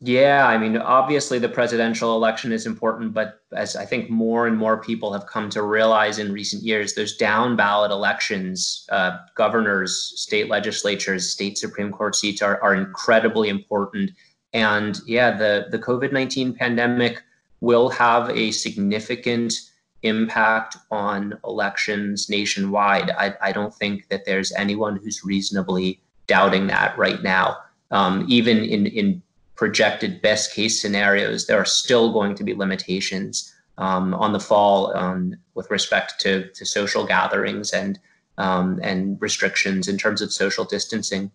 Yeah, 0.00 0.46
I 0.46 0.58
mean, 0.58 0.76
obviously 0.76 1.38
the 1.38 1.48
presidential 1.48 2.14
election 2.14 2.52
is 2.52 2.66
important, 2.66 3.14
but 3.14 3.40
as 3.52 3.74
I 3.74 3.86
think 3.86 4.10
more 4.10 4.46
and 4.46 4.56
more 4.56 4.76
people 4.76 5.12
have 5.12 5.26
come 5.26 5.48
to 5.50 5.62
realize 5.62 6.18
in 6.18 6.32
recent 6.32 6.62
years, 6.62 6.94
those 6.94 7.16
down 7.16 7.56
ballot 7.56 7.90
elections, 7.90 8.86
uh, 8.90 9.18
governors, 9.34 10.12
state 10.16 10.48
legislatures, 10.48 11.30
state 11.30 11.56
Supreme 11.56 11.90
Court 11.90 12.16
seats 12.16 12.42
are, 12.42 12.60
are 12.62 12.74
incredibly 12.74 13.48
important. 13.48 14.10
And 14.52 15.00
yeah, 15.06 15.30
the, 15.36 15.68
the 15.70 15.78
COVID 15.78 16.12
19 16.12 16.54
pandemic 16.54 17.22
will 17.60 17.88
have 17.88 18.28
a 18.30 18.50
significant 18.50 19.54
impact 20.02 20.76
on 20.90 21.38
elections 21.44 22.28
nationwide. 22.28 23.10
I, 23.12 23.34
I 23.40 23.52
don't 23.52 23.74
think 23.74 24.08
that 24.08 24.26
there's 24.26 24.52
anyone 24.52 24.96
who's 24.96 25.24
reasonably 25.24 26.00
doubting 26.26 26.66
that 26.66 26.96
right 26.98 27.22
now. 27.22 27.56
Um, 27.90 28.26
even 28.28 28.58
in, 28.58 28.86
in 28.86 29.22
projected 29.56 30.20
best 30.20 30.54
case 30.54 30.80
scenarios, 30.80 31.46
there 31.46 31.58
are 31.58 31.64
still 31.64 32.12
going 32.12 32.34
to 32.34 32.44
be 32.44 32.54
limitations 32.54 33.54
um, 33.78 34.14
on 34.14 34.32
the 34.32 34.40
fall 34.40 34.96
um, 34.96 35.36
with 35.54 35.70
respect 35.70 36.20
to, 36.20 36.48
to 36.50 36.64
social 36.64 37.06
gatherings 37.06 37.72
and 37.72 37.98
um, 38.36 38.80
and 38.82 39.20
restrictions 39.20 39.88
in 39.88 39.96
terms 39.96 40.20
of 40.20 40.32
social 40.32 40.64
distancing. 40.64 41.30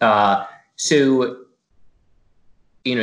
Uh, 0.00 0.46
so, 0.76 1.36
you 2.84 2.94
know, 2.94 3.02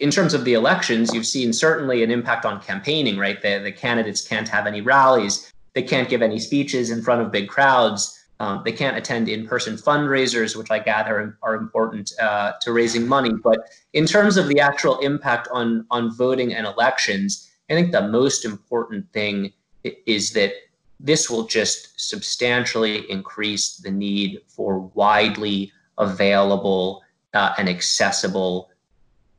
in 0.00 0.10
terms 0.10 0.32
of 0.32 0.44
the 0.44 0.54
elections, 0.54 1.12
you've 1.12 1.26
seen 1.26 1.52
certainly 1.52 2.02
an 2.02 2.10
impact 2.10 2.46
on 2.46 2.60
campaigning, 2.60 3.18
right? 3.18 3.42
The, 3.42 3.60
the 3.62 3.72
candidates 3.72 4.26
can't 4.26 4.48
have 4.48 4.66
any 4.66 4.80
rallies, 4.80 5.52
they 5.74 5.82
can't 5.82 6.08
give 6.08 6.22
any 6.22 6.38
speeches 6.38 6.90
in 6.90 7.02
front 7.02 7.20
of 7.20 7.30
big 7.30 7.48
crowds. 7.48 8.18
Um, 8.38 8.62
they 8.64 8.72
can't 8.72 8.96
attend 8.96 9.28
in-person 9.28 9.76
fundraisers, 9.76 10.56
which 10.56 10.70
I 10.70 10.78
gather 10.78 11.38
are 11.42 11.54
important 11.54 12.12
uh, 12.20 12.52
to 12.60 12.72
raising 12.72 13.06
money. 13.06 13.32
But 13.32 13.60
in 13.94 14.06
terms 14.06 14.36
of 14.36 14.48
the 14.48 14.60
actual 14.60 14.98
impact 14.98 15.48
on 15.52 15.86
on 15.90 16.14
voting 16.14 16.52
and 16.54 16.66
elections, 16.66 17.50
I 17.70 17.74
think 17.74 17.92
the 17.92 18.08
most 18.08 18.44
important 18.44 19.10
thing 19.12 19.52
is 19.84 20.32
that 20.32 20.52
this 21.00 21.30
will 21.30 21.46
just 21.46 21.98
substantially 21.98 23.10
increase 23.10 23.76
the 23.76 23.90
need 23.90 24.40
for 24.48 24.80
widely 24.94 25.72
available 25.98 27.02
uh, 27.34 27.54
and 27.58 27.68
accessible 27.68 28.70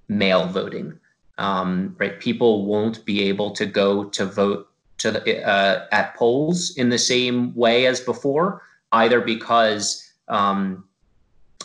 mail 0.08 0.48
voting. 0.48 1.00
Um, 1.38 1.96
right, 2.00 2.20
people 2.20 2.66
won't 2.66 3.06
be 3.06 3.24
able 3.24 3.52
to 3.52 3.66
go 3.66 4.06
to 4.06 4.26
vote 4.26 4.70
to 5.00 5.12
the, 5.12 5.48
uh, 5.48 5.86
at 5.92 6.16
polls 6.16 6.76
in 6.78 6.90
the 6.90 6.98
same 6.98 7.54
way 7.54 7.86
as 7.86 8.00
before 8.02 8.64
either 8.92 9.22
because 9.22 10.12
um, 10.28 10.86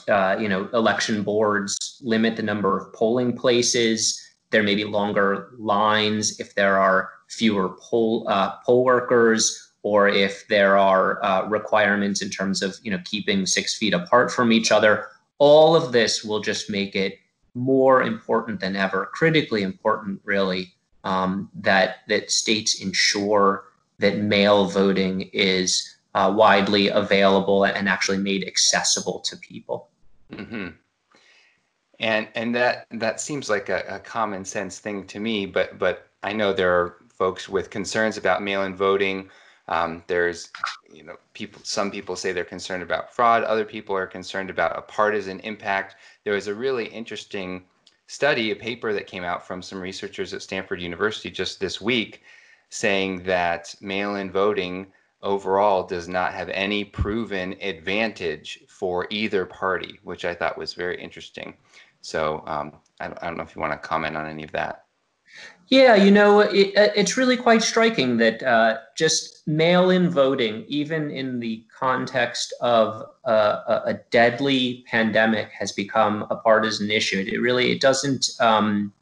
uh, 0.09 0.37
you 0.39 0.49
know 0.49 0.69
election 0.75 1.23
boards 1.23 2.01
limit 2.03 2.37
the 2.37 2.43
number 2.43 2.79
of 2.79 2.93
polling 2.93 3.37
places. 3.37 4.21
There 4.51 4.63
may 4.63 4.75
be 4.75 4.85
longer 4.85 5.51
lines 5.59 6.39
if 6.41 6.55
there 6.55 6.79
are 6.79 7.11
fewer 7.29 7.77
poll 7.81 8.27
uh, 8.29 8.57
poll 8.65 8.85
workers, 8.85 9.73
or 9.83 10.09
if 10.09 10.47
there 10.49 10.77
are 10.77 11.25
uh, 11.25 11.47
requirements 11.49 12.23
in 12.23 12.31
terms 12.31 12.63
of 12.63 12.77
you 12.83 12.91
know 12.91 13.01
keeping 13.05 13.47
six 13.47 13.77
feet 13.77 13.95
apart 13.95 14.31
from 14.31 14.53
each 14.53 14.73
other. 14.73 15.07
All 15.39 15.75
of 15.75 15.91
this 15.91 16.23
will 16.23 16.41
just 16.41 16.71
make 16.71 16.95
it 16.95 17.19
more 17.55 18.03
important 18.03 18.61
than 18.61 18.77
ever, 18.77 19.07
critically 19.13 19.63
important, 19.63 20.21
really, 20.25 20.73
um, 21.05 21.51
that 21.55 21.97
that 22.09 22.31
states 22.31 22.81
ensure 22.81 23.65
that 23.99 24.19
mail 24.19 24.67
voting 24.67 25.23
is 25.33 25.92
uh, 26.15 26.33
widely 26.35 26.89
available 26.89 27.65
and 27.65 27.89
actually 27.89 28.19
made 28.19 28.47
accessible 28.47 29.21
to 29.21 29.37
people. 29.37 29.89
Mm-hmm. 30.33 30.69
And 32.01 32.29
and 32.35 32.55
that 32.55 32.87
that 32.91 33.21
seems 33.21 33.49
like 33.49 33.69
a, 33.69 33.85
a, 33.89 33.99
common 33.99 34.45
sense 34.45 34.79
thing 34.79 35.07
to 35.07 35.21
me, 35.21 35.47
but 35.47 35.79
but 35.79 36.09
I 36.23 36.33
know 36.33 36.53
there 36.53 36.73
are 36.73 36.97
folks 37.09 37.49
with 37.49 37.71
concerns 37.71 38.17
about 38.17 38.43
mail-in 38.43 38.75
voting. 38.75 39.31
Um, 39.69 40.03
there's 40.09 40.51
you 40.93 41.03
know 41.03 41.17
people 41.35 41.61
some 41.65 41.91
people 41.91 42.17
say 42.17 42.33
they're 42.33 42.45
concerned 42.45 42.83
about 42.83 43.15
fraud 43.15 43.43
other 43.45 43.65
people 43.65 43.97
are 43.97 44.07
concerned 44.07 44.51
about 44.51 44.77
a 44.77 44.83
partisan 44.83 45.41
impact 45.41 45.97
there 46.25 46.35
was 46.35 46.49
a 46.49 46.55
really 46.55 46.87
interesting 46.87 47.65
study 48.07 48.51
a 48.51 48.57
paper 48.57 48.93
that 48.93 49.07
came 49.07 49.25
out 49.25 49.47
from 49.47 49.63
some 49.63 49.81
researchers 49.81 50.35
at 50.35 50.43
stanford 50.43 50.81
university 50.81 51.31
just 51.31 51.61
this 51.61 51.81
week 51.81 52.23
saying 52.69 53.23
that 53.23 53.75
mail-in 53.81 54.31
voting 54.31 54.87
overall 55.23 55.85
does 55.85 56.09
not 56.09 56.35
have 56.35 56.49
any 56.49 56.85
proven 56.85 57.55
advantage 57.61 58.61
for 58.69 59.07
either 59.11 59.47
party, 59.47 60.01
which 60.03 60.25
I 60.25 60.35
thought 60.35 60.59
was 60.59 60.75
very 60.75 61.01
interesting. 61.01 61.55
So 62.01 62.43
um, 62.47 62.73
I, 63.01 63.07
I, 63.07 63.27
don't 63.27 63.37
know 63.37 63.45
if 63.45 63.55
you 63.55 63.61
want 63.61 63.73
to 63.73 63.89
comment 63.89 64.17
on 64.17 64.27
any 64.27 64.43
of 64.43 64.53
that. 64.53 64.85
Yeah, 65.69 65.95
you 65.95 66.11
know, 66.11 66.41
it, 66.41 66.73
it's 66.75 67.17
really 67.17 67.37
quite 67.37 67.63
striking 67.63 68.19
that 68.19 68.43
uh, 68.43 68.79
just 68.97 69.47
mail 69.49 69.89
in 69.89 70.11
voting, 70.11 70.67
even 70.69 71.11
in 71.11 71.41
the 71.41 71.65
context 71.75 72.53
of 72.61 73.09
uh, 73.25 73.81
a 73.87 73.95
deadly 74.11 74.85
pandemic, 74.87 75.49
has 75.51 75.73
become 75.73 76.27
a 76.29 76.37
partisan 76.37 76.91
issue. 76.91 77.25
It 77.27 77.39
really 77.39 77.73
it 77.73 77.81
doesn't. 77.81 78.31
Um, 78.41 78.93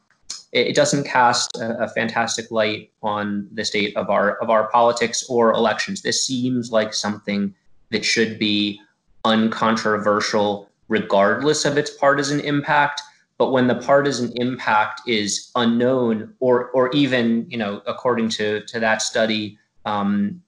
it 0.51 0.75
doesn't 0.75 1.05
cast 1.05 1.57
a, 1.57 1.83
a, 1.83 1.87
fantastic 1.87 2.51
light 2.51 2.91
on 3.01 3.47
the 3.53 3.63
state 3.63 3.95
of 3.95 4.09
our 4.09 4.35
of 4.37 4.49
our 4.49 4.69
politics 4.69 5.23
or 5.29 5.53
elections. 5.53 6.01
This 6.01 6.25
seems 6.25 6.71
like 6.71 6.93
something 6.93 7.53
that 7.91 8.03
should 8.03 8.37
be 8.37 8.81
uncontroversial 9.23 10.69
regardless 10.87 11.63
of 11.63 11.77
its 11.77 11.91
partisan 11.91 12.41
impact. 12.41 13.01
But 13.37 13.51
when 13.51 13.67
the 13.67 13.75
partisan 13.75 14.31
impact 14.35 15.01
is 15.07 15.51
unknown, 15.55 16.33
or 16.39 16.69
or 16.71 16.91
even 16.91 17.49
you 17.49 17.57
know, 17.57 17.81
according 17.87 18.29
to 18.31 18.61
to 18.65 18.79
that 18.79 19.01
study, 19.01 19.57
um, 19.85 20.41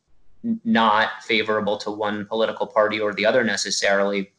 not 0.66 1.24
favorable 1.24 1.78
to 1.78 1.92
one 1.92 2.26
political 2.26 2.68
party 2.68 3.00
or 3.00 3.14
the 3.14 3.26
other 3.26 3.44
necessarily, 3.44 4.32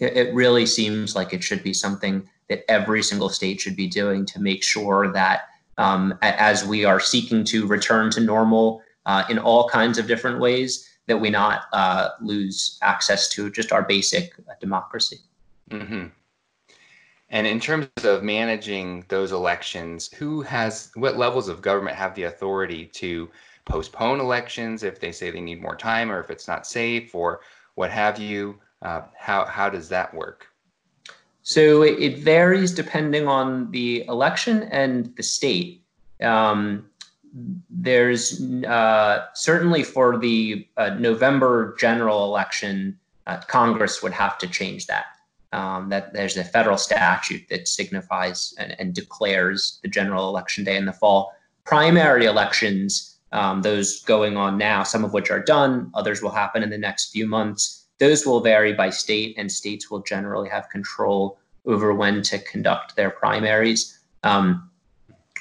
it, 0.00 0.16
it 0.16 0.34
really 0.34 0.66
seems 0.66 1.14
like 1.14 1.32
it 1.32 1.44
should 1.44 1.62
be 1.62 1.72
something 1.72 2.28
that 2.50 2.64
every 2.68 3.02
single 3.02 3.30
state 3.30 3.60
should 3.60 3.76
be 3.76 3.86
doing 3.86 4.26
to 4.26 4.40
make 4.40 4.62
sure 4.62 5.10
that 5.12 5.42
um, 5.78 6.18
as 6.20 6.66
we 6.66 6.84
are 6.84 7.00
seeking 7.00 7.44
to 7.44 7.66
return 7.66 8.10
to 8.10 8.20
normal 8.20 8.82
uh, 9.06 9.24
in 9.30 9.38
all 9.38 9.68
kinds 9.68 9.96
of 9.96 10.06
different 10.06 10.38
ways, 10.40 10.86
that 11.06 11.16
we 11.16 11.30
not 11.30 11.62
uh, 11.72 12.10
lose 12.20 12.78
access 12.82 13.28
to 13.30 13.50
just 13.50 13.72
our 13.72 13.82
basic 13.82 14.34
uh, 14.40 14.52
democracy. 14.60 15.20
Mm-hmm. 15.70 16.08
And 17.30 17.46
in 17.46 17.60
terms 17.60 17.88
of 18.02 18.24
managing 18.24 19.04
those 19.08 19.30
elections, 19.30 20.12
who 20.12 20.42
has 20.42 20.90
what 20.94 21.16
levels 21.16 21.48
of 21.48 21.62
government 21.62 21.96
have 21.96 22.14
the 22.16 22.24
authority 22.24 22.86
to 22.86 23.30
postpone 23.64 24.18
elections 24.18 24.82
if 24.82 24.98
they 24.98 25.12
say 25.12 25.30
they 25.30 25.40
need 25.40 25.62
more 25.62 25.76
time 25.76 26.10
or 26.10 26.18
if 26.18 26.30
it's 26.30 26.48
not 26.48 26.66
safe 26.66 27.14
or 27.14 27.40
what 27.76 27.90
have 27.90 28.18
you? 28.18 28.58
Uh, 28.82 29.02
how 29.16 29.44
how 29.44 29.70
does 29.70 29.88
that 29.88 30.12
work? 30.12 30.49
So 31.42 31.82
it 31.82 32.18
varies 32.18 32.72
depending 32.72 33.26
on 33.26 33.70
the 33.70 34.04
election 34.06 34.64
and 34.64 35.14
the 35.16 35.22
state. 35.22 35.82
Um, 36.22 36.86
there's 37.70 38.42
uh, 38.64 39.26
certainly 39.34 39.82
for 39.82 40.18
the 40.18 40.66
uh, 40.76 40.90
November 40.90 41.76
general 41.78 42.24
election, 42.24 42.98
uh, 43.26 43.38
Congress 43.38 44.02
would 44.02 44.12
have 44.12 44.36
to 44.38 44.46
change 44.46 44.86
that. 44.86 45.06
Um, 45.52 45.88
that 45.88 46.12
there's 46.12 46.36
a 46.36 46.44
federal 46.44 46.76
statute 46.76 47.48
that 47.48 47.66
signifies 47.66 48.54
and, 48.56 48.76
and, 48.78 48.94
declares 48.94 49.80
the 49.82 49.88
general 49.88 50.28
election 50.28 50.62
day 50.62 50.76
in 50.76 50.84
the 50.84 50.92
fall. 50.92 51.32
Primary 51.64 52.26
elections, 52.26 53.18
um, 53.32 53.60
those 53.60 54.04
going 54.04 54.36
on 54.36 54.56
now, 54.58 54.84
some 54.84 55.04
of 55.04 55.12
which 55.12 55.28
are 55.28 55.42
done, 55.42 55.90
others 55.94 56.22
will 56.22 56.30
happen 56.30 56.62
in 56.62 56.70
the 56.70 56.78
next 56.78 57.10
few 57.10 57.26
months 57.26 57.79
those 58.00 58.26
will 58.26 58.40
vary 58.40 58.72
by 58.72 58.90
state, 58.90 59.34
and 59.38 59.50
states 59.52 59.90
will 59.90 60.00
generally 60.00 60.48
have 60.48 60.68
control 60.70 61.38
over 61.66 61.94
when 61.94 62.22
to 62.22 62.38
conduct 62.38 62.96
their 62.96 63.10
primaries. 63.10 63.98
Um, 64.24 64.70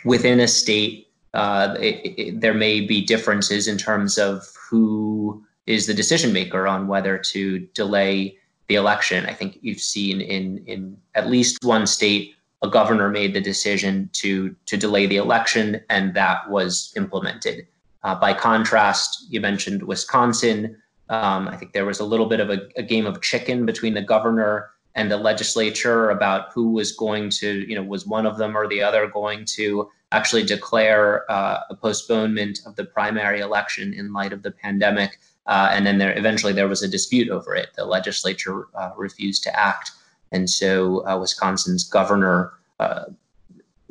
within 0.05 0.39
a 0.41 0.47
state, 0.47 1.07
uh, 1.33 1.75
it, 1.79 1.95
it, 2.19 2.41
there 2.41 2.53
may 2.53 2.81
be 2.81 3.03
differences 3.03 3.67
in 3.67 3.77
terms 3.77 4.17
of 4.17 4.45
who 4.69 5.43
is 5.65 5.87
the 5.87 5.93
decision 5.93 6.33
maker 6.33 6.67
on 6.67 6.87
whether 6.87 7.17
to 7.17 7.59
delay 7.73 8.37
the 8.67 8.75
election. 8.75 9.25
I 9.25 9.33
think 9.33 9.57
you've 9.61 9.79
seen 9.79 10.21
in 10.21 10.63
in 10.65 10.97
at 11.15 11.29
least 11.29 11.63
one 11.63 11.87
state 11.87 12.35
a 12.61 12.69
governor 12.69 13.09
made 13.09 13.33
the 13.33 13.41
decision 13.41 14.09
to 14.13 14.55
to 14.65 14.77
delay 14.77 15.07
the 15.07 15.17
election, 15.17 15.81
and 15.89 16.13
that 16.13 16.49
was 16.49 16.93
implemented. 16.97 17.67
Uh, 18.03 18.15
by 18.15 18.33
contrast, 18.33 19.25
you 19.29 19.41
mentioned 19.41 19.83
Wisconsin. 19.83 20.77
Um, 21.09 21.47
I 21.47 21.57
think 21.57 21.73
there 21.73 21.85
was 21.85 21.99
a 21.99 22.05
little 22.05 22.27
bit 22.27 22.39
of 22.39 22.49
a, 22.51 22.69
a, 22.77 22.83
game 22.83 23.07
of 23.07 23.21
chicken 23.21 23.65
between 23.65 23.95
the 23.95 24.01
governor 24.01 24.69
and 24.93 25.09
the 25.09 25.17
legislature 25.17 26.11
about 26.11 26.53
who 26.53 26.71
was 26.71 26.91
going 26.91 27.31
to, 27.31 27.67
you 27.67 27.75
know, 27.75 27.81
was 27.81 28.05
one 28.05 28.27
of 28.27 28.37
them 28.37 28.55
or 28.55 28.67
the 28.67 28.83
other 28.83 29.07
going 29.07 29.45
to 29.45 29.89
actually 30.11 30.43
declare 30.43 31.29
uh, 31.31 31.61
a 31.69 31.75
postponement 31.75 32.59
of 32.65 32.75
the 32.75 32.85
primary 32.85 33.39
election 33.39 33.93
in 33.93 34.13
light 34.13 34.33
of 34.33 34.43
the 34.43 34.51
pandemic. 34.51 35.19
Uh, 35.47 35.69
and 35.71 35.85
then 35.85 35.97
there 35.97 36.15
eventually 36.15 36.53
there 36.53 36.67
was 36.67 36.83
a 36.83 36.87
dispute 36.87 37.29
over 37.29 37.55
it. 37.55 37.69
The 37.75 37.85
legislature 37.85 38.67
uh, 38.75 38.91
refused 38.95 39.43
to 39.43 39.59
act, 39.59 39.91
and 40.31 40.47
so 40.47 41.07
uh, 41.07 41.17
Wisconsin's 41.17 41.83
governor, 41.83 42.53
uh, 42.79 43.05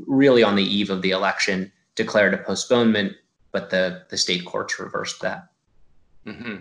really 0.07 0.45
on 0.45 0.55
the 0.55 0.63
eve 0.63 0.91
of 0.91 1.03
the 1.03 1.11
election, 1.11 1.73
declared 1.97 2.33
a 2.33 2.39
postponement, 2.39 3.15
but 3.51 3.71
the 3.71 4.05
the 4.09 4.17
state 4.17 4.45
courts 4.45 4.79
reversed 4.79 5.21
that. 5.23 5.49
Mm-hmm. 6.25 6.59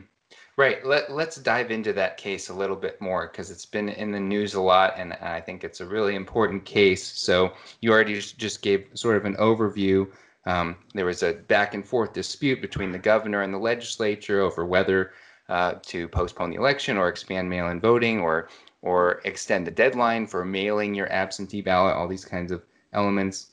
Right. 0.57 0.83
Let, 0.85 1.11
let's 1.11 1.35
dive 1.37 1.69
into 1.71 1.93
that 1.93 2.17
case 2.17 2.49
a 2.49 2.53
little 2.53 2.75
bit 2.75 2.99
more 2.99 3.27
because 3.27 3.51
it's 3.51 3.65
been 3.65 3.89
in 3.89 4.11
the 4.11 4.19
news 4.19 4.55
a 4.55 4.61
lot 4.61 4.95
and 4.97 5.13
I 5.13 5.39
think 5.39 5.63
it's 5.63 5.81
a 5.81 5.85
really 5.85 6.15
important 6.15 6.65
case. 6.65 7.03
So, 7.03 7.53
you 7.81 7.91
already 7.91 8.19
just 8.19 8.61
gave 8.63 8.87
sort 8.95 9.17
of 9.17 9.25
an 9.25 9.35
overview 9.35 10.07
Um, 10.45 10.77
there 10.93 11.05
was 11.05 11.23
a 11.23 11.33
back 11.33 11.73
and 11.73 11.85
forth 11.85 12.13
dispute 12.13 12.61
between 12.61 12.91
the 12.91 12.99
governor 12.99 13.41
and 13.41 13.53
the 13.53 13.57
legislature 13.59 14.41
over 14.41 14.65
whether 14.65 15.11
uh, 15.49 15.75
to 15.83 16.07
postpone 16.07 16.51
the 16.51 16.57
election 16.57 16.97
or 16.97 17.09
expand 17.09 17.49
mail-in 17.49 17.79
voting 17.81 18.19
or 18.19 18.49
or 18.81 19.21
extend 19.25 19.67
the 19.67 19.71
deadline 19.71 20.25
for 20.27 20.45
mailing 20.45 20.95
your 20.95 21.11
absentee 21.11 21.61
ballot. 21.61 21.95
All 21.95 22.07
these 22.07 22.25
kinds 22.25 22.51
of 22.51 22.63
elements 22.93 23.51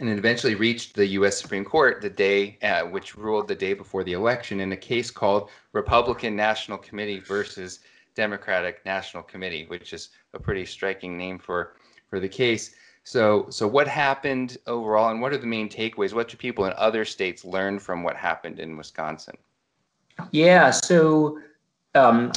and 0.00 0.08
it 0.08 0.18
eventually 0.18 0.54
reached 0.54 0.94
the 0.94 1.06
U.S. 1.06 1.40
Supreme 1.40 1.64
Court 1.64 2.00
the 2.00 2.10
day, 2.10 2.58
uh, 2.62 2.82
which 2.82 3.16
ruled 3.16 3.48
the 3.48 3.54
day 3.54 3.74
before 3.74 4.04
the 4.04 4.12
election 4.12 4.60
in 4.60 4.72
a 4.72 4.76
case 4.76 5.10
called 5.10 5.50
Republican 5.72 6.36
National 6.36 6.78
Committee 6.78 7.20
versus 7.20 7.80
Democratic 8.14 8.84
National 8.84 9.22
Committee, 9.22 9.66
which 9.66 9.92
is 9.92 10.10
a 10.34 10.38
pretty 10.38 10.64
striking 10.64 11.16
name 11.16 11.38
for 11.38 11.74
for 12.08 12.20
the 12.20 12.28
case. 12.28 12.74
So, 13.04 13.46
so 13.48 13.66
what 13.66 13.88
happened 13.88 14.58
overall, 14.66 15.10
and 15.10 15.20
what 15.20 15.32
are 15.32 15.38
the 15.38 15.46
main 15.46 15.68
takeaways? 15.68 16.12
What 16.12 16.28
do 16.28 16.36
people 16.36 16.66
in 16.66 16.74
other 16.76 17.04
states 17.04 17.44
learn 17.44 17.78
from 17.78 18.02
what 18.02 18.16
happened 18.16 18.60
in 18.60 18.76
Wisconsin? 18.76 19.36
Yeah, 20.30 20.70
so 20.70 21.38
um, 21.94 22.32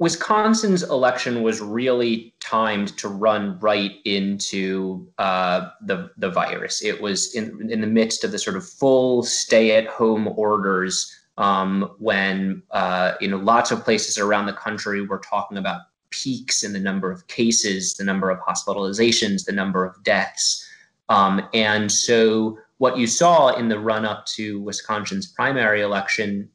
Wisconsin's 0.00 0.82
election 0.82 1.42
was 1.42 1.60
really 1.60 2.32
timed 2.40 2.96
to 2.96 3.06
run 3.06 3.58
right 3.60 3.96
into 4.06 5.06
uh, 5.18 5.68
the 5.82 6.10
the 6.16 6.30
virus. 6.30 6.82
It 6.82 7.02
was 7.02 7.34
in 7.34 7.70
in 7.70 7.82
the 7.82 7.86
midst 7.86 8.24
of 8.24 8.32
the 8.32 8.38
sort 8.38 8.56
of 8.56 8.66
full 8.66 9.22
stay 9.22 9.76
at 9.76 9.86
home 9.86 10.26
orders 10.36 11.14
um, 11.36 11.94
when 11.98 12.62
uh, 12.70 13.12
you 13.20 13.28
know 13.28 13.36
lots 13.36 13.70
of 13.70 13.84
places 13.84 14.16
around 14.16 14.46
the 14.46 14.54
country 14.54 15.06
were 15.06 15.18
talking 15.18 15.58
about 15.58 15.82
peaks 16.08 16.64
in 16.64 16.72
the 16.72 16.80
number 16.80 17.12
of 17.12 17.26
cases, 17.28 17.92
the 17.92 18.04
number 18.04 18.30
of 18.30 18.38
hospitalizations, 18.40 19.44
the 19.44 19.52
number 19.52 19.84
of 19.84 20.02
deaths, 20.02 20.66
um, 21.10 21.46
and 21.52 21.92
so 21.92 22.58
what 22.78 22.96
you 22.96 23.06
saw 23.06 23.50
in 23.50 23.68
the 23.68 23.78
run 23.78 24.06
up 24.06 24.24
to 24.24 24.62
Wisconsin's 24.62 25.26
primary 25.26 25.82
election 25.82 26.48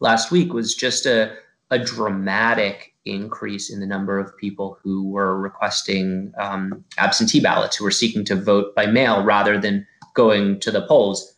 last 0.00 0.30
week 0.30 0.54
was 0.54 0.74
just 0.74 1.04
a 1.04 1.36
a 1.70 1.78
dramatic 1.78 2.94
increase 3.04 3.70
in 3.70 3.80
the 3.80 3.86
number 3.86 4.18
of 4.18 4.36
people 4.36 4.78
who 4.82 5.08
were 5.08 5.38
requesting 5.38 6.32
um, 6.38 6.84
absentee 6.98 7.40
ballots, 7.40 7.76
who 7.76 7.84
were 7.84 7.90
seeking 7.90 8.24
to 8.24 8.36
vote 8.36 8.74
by 8.74 8.86
mail 8.86 9.24
rather 9.24 9.58
than 9.58 9.86
going 10.14 10.58
to 10.60 10.70
the 10.70 10.82
polls, 10.82 11.36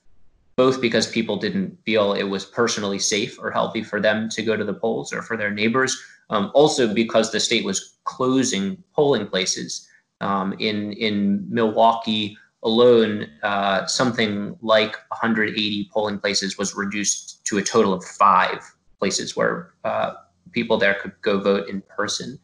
both 0.56 0.80
because 0.80 1.06
people 1.06 1.37
didn't 1.37 1.76
feel 1.84 2.12
it 2.12 2.25
was 2.25 2.44
personally 2.44 2.99
safe 2.99 3.38
or 3.40 3.50
healthy 3.50 3.82
for 3.82 4.00
them 4.00 4.28
to 4.28 4.42
go 4.42 4.56
to 4.56 4.64
the 4.64 4.75
polls 4.75 5.12
or 5.12 5.22
for 5.22 5.37
their 5.37 5.50
neighbors, 5.50 5.96
um, 6.30 6.50
also 6.54 6.92
because 6.92 7.32
the 7.32 7.40
state 7.40 7.64
was 7.64 7.99
closing 8.04 8.82
polling 8.94 9.26
places. 9.26 9.87
Um, 10.20 10.52
in 10.58 10.92
in 10.92 11.46
Milwaukee 11.49 12.37
alone, 12.62 13.26
uh, 13.42 13.87
something 13.87 14.56
like 14.60 14.92
180 15.08 15.88
polling 15.92 16.18
places 16.18 16.58
was 16.58 16.75
reduced 16.75 17.42
to 17.46 17.56
a 17.56 17.62
total 17.62 17.94
of 17.94 18.04
five 18.04 18.60
places 19.00 19.37
where 19.37 19.73
uh, 19.85 20.12
people 20.52 20.76
there 20.76 20.95
could 20.95 21.12
go 21.23 21.40
vote 21.40 21.69
in 21.69 21.80
person. 21.83 22.38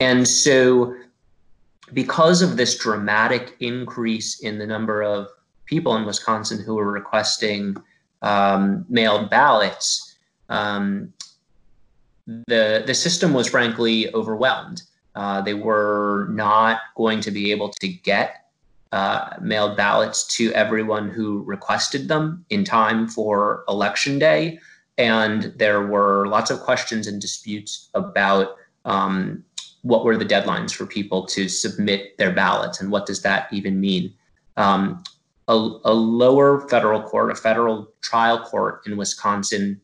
And 0.00 0.26
so, 0.26 0.94
because 1.92 2.42
of 2.42 2.56
this 2.56 2.78
dramatic 2.78 3.56
increase 3.60 4.40
in 4.40 4.58
the 4.58 4.66
number 4.66 5.02
of 5.02 5.28
people 5.66 5.96
in 5.96 6.06
Wisconsin 6.06 6.62
who 6.62 6.74
were 6.76 6.90
requesting 6.90 7.76
um, 8.22 8.86
mailed 8.88 9.28
ballots, 9.30 10.16
um, 10.48 11.12
the 12.26 12.82
the 12.86 12.94
system 12.94 13.32
was 13.32 13.48
frankly 13.48 14.12
overwhelmed. 14.14 14.82
Uh, 15.14 15.40
they 15.40 15.54
were 15.54 16.28
not 16.30 16.80
going 16.96 17.20
to 17.20 17.30
be 17.30 17.50
able 17.50 17.70
to 17.70 17.88
get 17.88 18.46
uh, 18.92 19.30
mailed 19.40 19.76
ballots 19.76 20.26
to 20.36 20.52
everyone 20.52 21.08
who 21.08 21.42
requested 21.44 22.08
them 22.08 22.44
in 22.50 22.64
time 22.64 23.08
for 23.08 23.64
election 23.68 24.18
day 24.18 24.58
and 24.98 25.52
there 25.56 25.86
were 25.86 26.26
lots 26.26 26.50
of 26.50 26.60
questions 26.60 27.06
and 27.06 27.20
disputes 27.20 27.90
about 27.94 28.56
um, 28.84 29.44
what 29.82 30.04
were 30.04 30.16
the 30.16 30.24
deadlines 30.24 30.72
for 30.72 30.86
people 30.86 31.26
to 31.26 31.48
submit 31.48 32.16
their 32.18 32.32
ballots 32.32 32.80
and 32.80 32.90
what 32.90 33.06
does 33.06 33.22
that 33.22 33.52
even 33.52 33.80
mean. 33.80 34.12
Um, 34.56 35.02
a, 35.48 35.52
a, 35.52 35.92
lower 35.92 36.66
federal 36.68 37.00
court, 37.02 37.30
a 37.30 37.34
federal 37.34 37.92
trial 38.00 38.40
court 38.40 38.82
in 38.86 38.96
Wisconsin, 38.96 39.80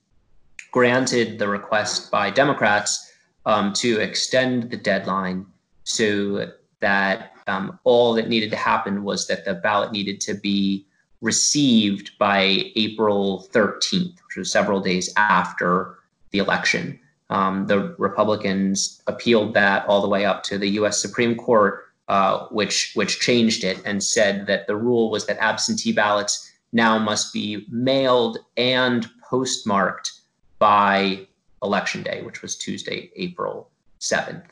granted 0.73 1.39
the 1.39 1.47
request 1.47 2.11
by 2.11 2.31
Democrats 2.31 3.13
um, 3.47 3.73
to 3.75 4.01
extend 4.01 4.71
the 4.71 4.77
deadline 4.77 5.47
so 5.85 6.51
that 6.81 7.33
um, 7.47 7.79
all 7.85 8.15
that 8.15 8.29
needed 8.29 8.51
to 8.51 8.57
happen 8.57 9.05
was 9.05 9.27
that 9.29 9.45
the 9.45 9.55
ballot 9.55 9.93
needed 9.93 10.21
to 10.23 10.35
be 10.35 10.87
received 11.23 12.11
by 12.19 12.71
April 12.77 13.49
13th, 13.53 14.17
which 14.27 14.37
was 14.37 14.53
several 14.53 14.81
days 14.81 15.11
after 15.17 15.99
the 16.33 16.39
election. 16.39 16.99
Um, 17.31 17.67
the 17.67 17.95
Republicans 17.97 19.01
appealed 19.07 19.55
that 19.55 19.87
all 19.87 20.03
the 20.03 20.09
way 20.09 20.27
up 20.27 20.43
to 20.45 20.59
the 20.59 20.69
U.S. 20.71 21.01
Supreme 21.01 21.35
Court, 21.37 21.87
uh, 22.09 22.47
which 22.49 22.93
which 22.95 23.21
changed 23.21 23.65
it 23.65 23.81
and 23.87 24.03
said 24.03 24.47
that 24.49 24.67
the 24.67 24.77
rule 24.77 25.11
was 25.11 25.25
that 25.27 25.39
absentee 25.39 25.93
ballots 25.93 26.53
now 26.73 26.99
must 26.99 27.33
be 27.33 27.65
mailed 27.71 28.39
and 28.57 29.09
postmarked 29.23 30.13
by 30.59 31.27
election 31.63 32.03
day, 32.03 32.23
which 32.23 32.43
was 32.43 32.57
Tuesday, 32.57 33.11
April 33.17 33.71
7th. 34.01 34.45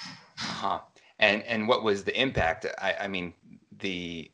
Uh-huh. 0.00 0.80
And 1.18 1.42
and 1.44 1.66
what 1.66 1.82
was 1.82 2.04
the 2.04 2.20
impact? 2.20 2.66
I, 2.78 2.94
I 3.00 3.08
mean, 3.08 3.34
the 3.80 4.30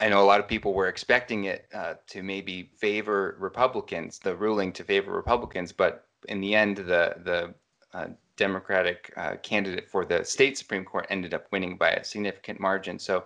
I 0.00 0.08
know 0.08 0.22
a 0.22 0.26
lot 0.26 0.40
of 0.40 0.48
people 0.48 0.74
were 0.74 0.88
expecting 0.88 1.44
it 1.44 1.66
uh, 1.72 1.94
to 2.08 2.22
maybe 2.22 2.70
favor 2.76 3.36
Republicans, 3.38 4.18
the 4.18 4.34
ruling 4.34 4.72
to 4.72 4.84
favor 4.84 5.12
Republicans, 5.12 5.72
but 5.72 6.06
in 6.28 6.40
the 6.40 6.54
end, 6.54 6.78
the 6.78 7.14
the 7.24 7.54
uh, 7.92 8.08
Democratic 8.36 9.12
uh, 9.16 9.36
candidate 9.42 9.88
for 9.88 10.04
the 10.04 10.24
state 10.24 10.58
Supreme 10.58 10.84
Court 10.84 11.06
ended 11.10 11.34
up 11.34 11.46
winning 11.52 11.76
by 11.76 11.90
a 11.90 12.04
significant 12.04 12.58
margin. 12.58 12.98
So, 12.98 13.24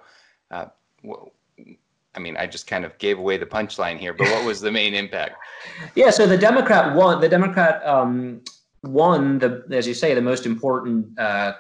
uh, 0.50 0.66
I 2.14 2.18
mean, 2.18 2.36
I 2.36 2.46
just 2.46 2.66
kind 2.66 2.84
of 2.84 2.96
gave 2.98 3.18
away 3.18 3.38
the 3.38 3.46
punchline 3.46 3.98
here, 3.98 4.12
but 4.12 4.28
what 4.28 4.44
was 4.44 4.60
the 4.60 4.70
main 4.70 4.94
impact? 4.94 5.36
Yeah, 5.94 6.10
so 6.10 6.26
the 6.26 6.36
Democrat 6.36 6.94
won. 6.94 7.20
The 7.20 7.28
Democrat 7.28 7.84
um, 7.86 8.42
won 8.82 9.38
the, 9.38 9.64
as 9.70 9.86
you 9.86 9.94
say, 9.94 10.14
the 10.14 10.22
most 10.22 10.46
important 10.46 11.18
uh, 11.18 11.54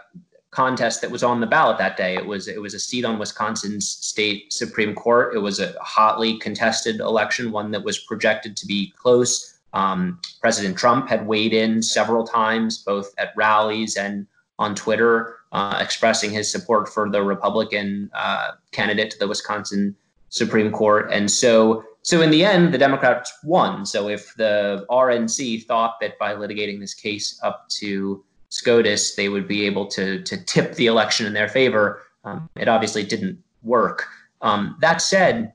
contest 0.50 1.02
that 1.02 1.10
was 1.10 1.22
on 1.22 1.40
the 1.40 1.46
ballot 1.46 1.78
that 1.78 1.96
day. 1.96 2.14
It 2.14 2.24
was 2.24 2.48
it 2.48 2.60
was 2.60 2.74
a 2.74 2.80
seat 2.80 3.04
on 3.04 3.18
Wisconsin's 3.18 3.88
state 3.88 4.52
supreme 4.52 4.94
court. 4.94 5.34
It 5.34 5.38
was 5.38 5.60
a 5.60 5.74
hotly 5.80 6.38
contested 6.38 7.00
election, 7.00 7.52
one 7.52 7.70
that 7.72 7.84
was 7.84 7.98
projected 7.98 8.56
to 8.56 8.66
be 8.66 8.92
close. 8.96 9.58
Um, 9.74 10.20
President 10.40 10.78
Trump 10.78 11.08
had 11.08 11.26
weighed 11.26 11.52
in 11.52 11.82
several 11.82 12.26
times, 12.26 12.78
both 12.78 13.12
at 13.18 13.34
rallies 13.36 13.96
and 13.96 14.26
on 14.58 14.74
Twitter, 14.74 15.36
uh, 15.52 15.78
expressing 15.80 16.30
his 16.30 16.50
support 16.50 16.88
for 16.88 17.10
the 17.10 17.22
Republican 17.22 18.10
uh, 18.14 18.52
candidate 18.72 19.10
to 19.10 19.18
the 19.18 19.28
Wisconsin 19.28 19.94
Supreme 20.30 20.72
Court. 20.72 21.08
And 21.12 21.30
so, 21.30 21.84
so 22.02 22.22
in 22.22 22.30
the 22.30 22.44
end, 22.44 22.72
the 22.72 22.78
Democrats 22.78 23.32
won. 23.44 23.86
So 23.86 24.08
if 24.08 24.34
the 24.36 24.86
RNC 24.90 25.66
thought 25.66 26.00
that 26.00 26.18
by 26.18 26.34
litigating 26.34 26.80
this 26.80 26.94
case 26.94 27.38
up 27.42 27.68
to 27.80 28.24
SCOTUS, 28.50 29.14
they 29.14 29.28
would 29.28 29.46
be 29.46 29.66
able 29.66 29.86
to, 29.88 30.22
to 30.22 30.44
tip 30.44 30.74
the 30.74 30.86
election 30.86 31.26
in 31.26 31.32
their 31.32 31.48
favor. 31.48 32.02
Um, 32.24 32.48
it 32.56 32.68
obviously 32.68 33.04
didn't 33.04 33.38
work. 33.62 34.06
Um, 34.40 34.76
that 34.80 35.02
said, 35.02 35.52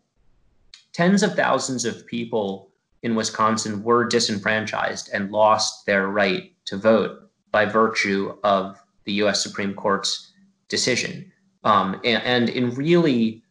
tens 0.92 1.24
of 1.24 1.36
thousands 1.36 1.86
of 1.86 2.06
people 2.06 2.70
in 3.02 3.16
Wisconsin 3.16 3.84
were 3.84 4.06
disenfranchised 4.06 5.10
and 5.14 5.32
lost 5.32 5.86
their 5.86 6.08
right 6.08 6.52
to 6.66 6.78
vote 6.78 7.30
by 7.52 7.66
virtue 7.66 8.36
of 8.44 8.78
the 9.06 9.14
US 9.24 9.44
Supreme 9.44 9.74
Court's 9.74 10.32
decision. 10.70 11.32
Um, 11.64 12.00
and, 12.04 12.22
and, 12.24 12.50
in 12.50 12.72
really 12.72 13.42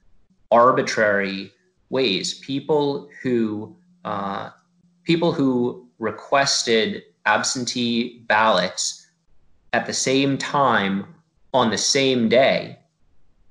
arbitrary 0.51 1.51
ways, 1.89 2.35
people 2.41 3.09
who 3.23 3.75
uh, 4.05 4.51
people 5.05 5.33
who 5.33 5.89
requested 5.99 7.05
absentee 7.25 8.19
ballots 8.27 9.02
at 9.73 9.87
the 9.87 9.93
same 9.93 10.39
time 10.39 11.07
on 11.55 11.71
the 11.71 11.79
same 11.79 12.29
day. 12.29 12.79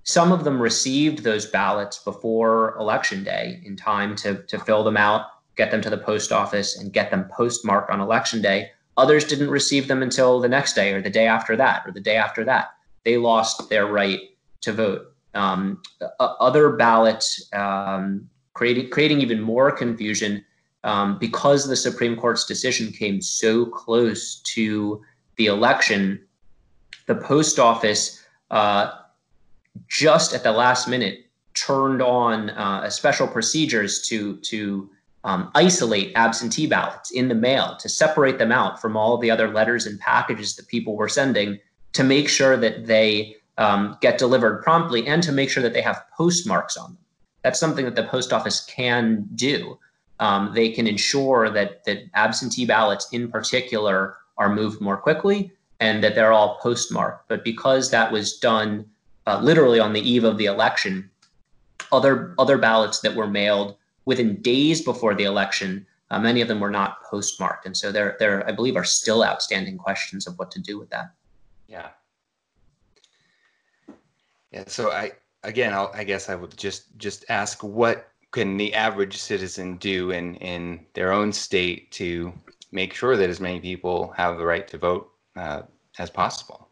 Some 0.03 0.31
of 0.31 0.43
them 0.43 0.61
received 0.61 1.23
those 1.23 1.45
ballots 1.45 1.99
before 1.99 2.75
election 2.79 3.23
day 3.23 3.61
in 3.65 3.75
time 3.75 4.15
to, 4.17 4.43
to 4.43 4.59
fill 4.59 4.83
them 4.83 4.97
out, 4.97 5.27
get 5.55 5.69
them 5.71 5.81
to 5.81 5.89
the 5.89 5.97
post 5.97 6.31
office, 6.31 6.77
and 6.77 6.91
get 6.91 7.11
them 7.11 7.29
postmarked 7.31 7.91
on 7.91 8.01
election 8.01 8.41
day. 8.41 8.71
Others 8.97 9.25
didn't 9.25 9.49
receive 9.49 9.87
them 9.87 10.01
until 10.01 10.39
the 10.39 10.49
next 10.49 10.73
day 10.73 10.91
or 10.91 11.01
the 11.01 11.09
day 11.09 11.27
after 11.27 11.55
that 11.55 11.83
or 11.85 11.91
the 11.91 12.01
day 12.01 12.15
after 12.15 12.43
that. 12.45 12.71
They 13.03 13.17
lost 13.17 13.69
their 13.69 13.85
right 13.85 14.19
to 14.61 14.73
vote. 14.73 15.13
Um, 15.33 15.81
other 16.19 16.71
ballots 16.71 17.47
um, 17.53 18.29
creating 18.53 18.89
creating 18.89 19.21
even 19.21 19.39
more 19.39 19.71
confusion 19.71 20.43
um, 20.83 21.17
because 21.19 21.67
the 21.67 21.75
Supreme 21.75 22.15
Court's 22.17 22.45
decision 22.45 22.91
came 22.91 23.21
so 23.21 23.65
close 23.65 24.41
to 24.55 25.01
the 25.37 25.47
election, 25.47 26.21
the 27.07 27.15
post 27.15 27.59
office 27.59 28.23
uh, 28.51 28.91
just 29.87 30.33
at 30.33 30.43
the 30.43 30.51
last 30.51 30.87
minute 30.87 31.25
turned 31.53 32.01
on 32.01 32.49
uh, 32.51 32.89
special 32.89 33.27
procedures 33.27 34.01
to 34.07 34.37
to 34.37 34.89
um, 35.23 35.51
isolate 35.53 36.11
absentee 36.15 36.65
ballots 36.65 37.11
in 37.11 37.27
the 37.27 37.35
mail 37.35 37.75
to 37.79 37.87
separate 37.87 38.39
them 38.39 38.51
out 38.51 38.81
from 38.81 38.97
all 38.97 39.17
the 39.17 39.29
other 39.29 39.53
letters 39.53 39.85
and 39.85 39.99
packages 39.99 40.55
that 40.55 40.67
people 40.67 40.95
were 40.95 41.09
sending 41.09 41.59
to 41.93 42.03
make 42.03 42.27
sure 42.27 42.57
that 42.57 42.87
they 42.87 43.35
um, 43.57 43.97
get 44.01 44.17
delivered 44.17 44.63
promptly 44.63 45.05
and 45.05 45.21
to 45.21 45.31
make 45.31 45.49
sure 45.49 45.61
that 45.61 45.73
they 45.73 45.81
have 45.81 46.03
postmarks 46.17 46.75
on 46.75 46.91
them. 46.91 46.97
That's 47.43 47.59
something 47.59 47.85
that 47.85 47.95
the 47.95 48.03
post 48.05 48.33
office 48.33 48.65
can 48.65 49.27
do. 49.35 49.77
Um, 50.19 50.51
they 50.55 50.69
can 50.69 50.87
ensure 50.87 51.49
that 51.49 51.83
that 51.85 52.03
absentee 52.13 52.65
ballots, 52.65 53.07
in 53.11 53.29
particular, 53.29 54.17
are 54.41 54.53
moved 54.53 54.81
more 54.81 54.97
quickly 54.97 55.51
and 55.79 56.03
that 56.03 56.15
they're 56.15 56.31
all 56.31 56.57
postmarked. 56.61 57.29
But 57.29 57.43
because 57.43 57.91
that 57.91 58.11
was 58.11 58.37
done 58.39 58.85
uh, 59.27 59.39
literally 59.39 59.79
on 59.79 59.93
the 59.93 60.01
eve 60.01 60.23
of 60.23 60.37
the 60.37 60.47
election, 60.47 61.09
other 61.91 62.33
other 62.39 62.57
ballots 62.57 62.99
that 63.01 63.15
were 63.15 63.27
mailed 63.27 63.75
within 64.05 64.41
days 64.41 64.81
before 64.81 65.13
the 65.13 65.25
election, 65.25 65.85
uh, 66.09 66.19
many 66.19 66.41
of 66.41 66.47
them 66.47 66.59
were 66.59 66.71
not 66.71 67.03
postmarked, 67.03 67.67
and 67.67 67.77
so 67.77 67.91
there 67.91 68.15
there 68.19 68.47
I 68.47 68.51
believe 68.51 68.75
are 68.75 68.83
still 68.83 69.23
outstanding 69.23 69.77
questions 69.77 70.25
of 70.27 70.37
what 70.39 70.49
to 70.51 70.59
do 70.59 70.79
with 70.79 70.89
that. 70.89 71.11
Yeah. 71.67 71.89
Yeah. 74.51 74.63
So 74.67 74.91
I 74.91 75.11
again, 75.43 75.73
I'll, 75.73 75.91
I 75.93 76.03
guess 76.03 76.29
I 76.29 76.35
would 76.35 76.57
just 76.57 76.97
just 76.97 77.25
ask 77.29 77.63
what 77.63 78.07
can 78.31 78.57
the 78.57 78.73
average 78.73 79.17
citizen 79.17 79.77
do 79.77 80.11
in 80.11 80.35
in 80.35 80.85
their 80.93 81.11
own 81.11 81.31
state 81.31 81.91
to 81.91 82.33
make 82.71 82.93
sure 82.93 83.17
that 83.17 83.29
as 83.29 83.39
many 83.39 83.59
people 83.59 84.13
have 84.17 84.37
the 84.37 84.45
right 84.45 84.67
to 84.67 84.77
vote 84.77 85.11
uh, 85.35 85.63
as 85.99 86.09
possible? 86.09 86.69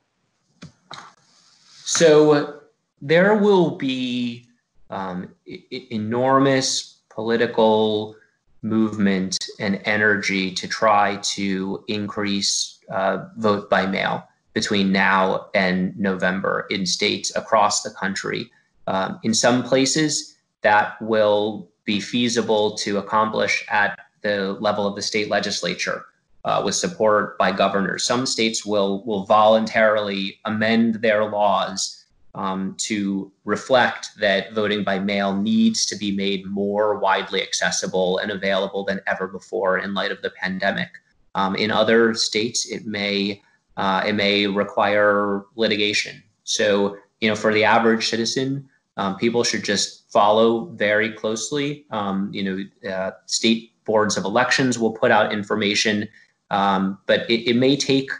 So 1.83 2.61
there 3.01 3.35
will 3.35 3.71
be 3.71 4.45
um, 4.89 5.33
enormous 5.71 6.99
political 7.09 8.15
movement 8.61 9.37
and 9.59 9.81
energy 9.85 10.51
to 10.51 10.67
try 10.67 11.17
to 11.17 11.83
increase 11.87 12.79
uh, 12.89 13.25
vote 13.37 13.69
by 13.69 13.85
mail 13.85 14.27
between 14.53 14.91
now 14.91 15.47
and 15.53 15.97
November 15.97 16.65
in 16.69 16.85
states 16.85 17.35
across 17.35 17.81
the 17.83 17.91
country. 17.91 18.51
Um, 18.87 19.19
in 19.23 19.33
some 19.33 19.63
places, 19.63 20.37
that 20.61 21.01
will 21.01 21.69
be 21.85 21.99
feasible 21.99 22.75
to 22.77 22.97
accomplish 22.97 23.65
at 23.69 23.97
the 24.21 24.53
level 24.59 24.85
of 24.87 24.95
the 24.95 25.01
state 25.01 25.29
legislature 25.29 26.05
uh, 26.45 26.61
with 26.63 26.75
support 26.75 27.37
by 27.37 27.51
governors. 27.51 28.03
Some 28.03 28.25
states 28.25 28.65
will 28.65 29.03
will 29.05 29.25
voluntarily 29.25 30.39
amend 30.45 30.95
their 30.95 31.25
laws 31.25 32.05
um, 32.35 32.75
to 32.77 33.31
reflect 33.43 34.09
that 34.19 34.53
voting 34.53 34.83
by 34.83 34.99
mail 34.99 35.35
needs 35.35 35.85
to 35.87 35.95
be 35.95 36.15
made 36.15 36.45
more 36.45 36.99
widely 36.99 37.41
accessible 37.41 38.19
and 38.19 38.31
available 38.31 38.83
than 38.83 39.01
ever 39.07 39.27
before 39.27 39.79
in 39.79 39.93
light 39.93 40.11
of 40.11 40.21
the 40.21 40.29
pandemic. 40.31 40.89
Um, 41.35 41.55
in 41.55 41.71
other 41.71 42.13
states, 42.13 42.69
it 42.69 42.85
may 42.85 43.41
uh, 43.77 44.03
it 44.05 44.13
may 44.13 44.45
require 44.45 45.45
litigation. 45.55 46.21
So, 46.43 46.97
you 47.21 47.29
know, 47.29 47.35
for 47.35 47.53
the 47.53 47.63
average 47.63 48.09
citizen, 48.09 48.67
um, 48.97 49.15
people 49.15 49.43
should 49.43 49.63
just 49.63 50.11
follow 50.11 50.65
very 50.71 51.13
closely. 51.13 51.85
Um, 51.91 52.29
you 52.33 52.43
know, 52.43 52.89
uh, 52.89 53.11
state 53.25 53.68
boards 53.89 54.17
of 54.17 54.23
elections 54.23 54.77
will 54.77 54.91
put 54.91 55.09
out 55.09 55.33
information, 55.33 56.07
um, 56.51 56.99
but 57.07 57.27
it, 57.27 57.49
it, 57.49 57.55
may 57.55 57.75
take 57.75 58.11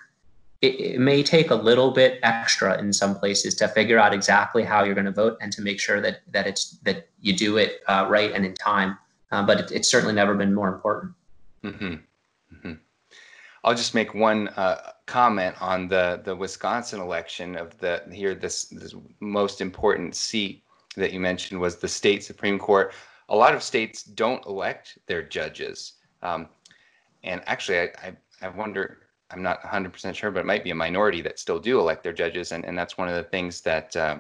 it, 0.64 0.74
it, 0.80 1.00
may 1.00 1.22
take 1.22 1.52
a 1.52 1.56
little 1.70 1.92
bit 1.92 2.20
extra 2.24 2.80
in 2.80 2.92
some 2.92 3.14
places 3.14 3.54
to 3.54 3.68
figure 3.68 4.00
out 4.00 4.12
exactly 4.12 4.64
how 4.64 4.84
you're 4.84 4.96
going 4.96 5.12
to 5.14 5.20
vote 5.24 5.38
and 5.42 5.54
to 5.54 5.62
make 5.62 5.80
sure 5.80 6.02
that 6.02 6.22
that 6.34 6.48
it's 6.48 6.80
that 6.88 7.08
you 7.22 7.34
do 7.36 7.58
it 7.58 7.82
uh, 7.88 8.08
right 8.10 8.32
and 8.32 8.48
in 8.48 8.56
time. 8.56 8.98
Uh, 9.32 9.46
but 9.46 9.60
it, 9.60 9.72
it's 9.72 9.88
certainly 9.88 10.16
never 10.16 10.34
been 10.34 10.56
more 10.56 10.70
important. 10.74 11.14
Mm-hmm. 11.64 11.94
Mm-hmm. 12.56 12.74
I'll 13.64 13.76
just 13.76 13.94
make 13.94 14.16
one 14.16 14.48
uh, 14.64 14.94
comment 15.06 15.56
on 15.62 15.88
the 15.88 16.22
the 16.26 16.36
Wisconsin 16.36 17.00
election 17.00 17.56
of 17.56 17.78
the 17.78 18.02
here 18.12 18.34
this 18.34 18.66
this 18.82 18.96
most 19.20 19.62
important 19.62 20.16
seat 20.16 20.64
that 20.96 21.14
you 21.14 21.20
mentioned 21.20 21.62
was 21.62 21.76
the 21.76 21.88
state 21.88 22.24
supreme 22.24 22.58
court. 22.58 22.92
A 23.30 23.36
lot 23.36 23.54
of 23.54 23.64
states 23.64 24.04
don't 24.04 24.46
elect 24.46 24.98
their 25.06 25.24
judges, 25.24 25.94
um, 26.22 26.50
and 27.24 27.42
actually, 27.46 27.80
I, 27.80 27.90
I, 28.04 28.16
I 28.42 28.50
wonder. 28.50 29.00
I'm 29.32 29.44
not 29.44 29.62
100% 29.62 30.16
sure, 30.16 30.32
but 30.32 30.40
it 30.40 30.48
might 30.48 30.64
be 30.64 30.72
a 30.72 30.76
minority 30.76 31.22
that 31.22 31.38
still 31.38 31.60
do 31.60 31.80
elect 31.80 32.02
their 32.02 32.14
judges, 32.14 32.52
and, 32.52 32.66
and 32.66 32.76
that's 32.76 32.98
one 32.98 33.08
of 33.08 33.14
the 33.14 33.30
things 33.30 33.62
that 33.62 33.96
uh, 33.96 34.20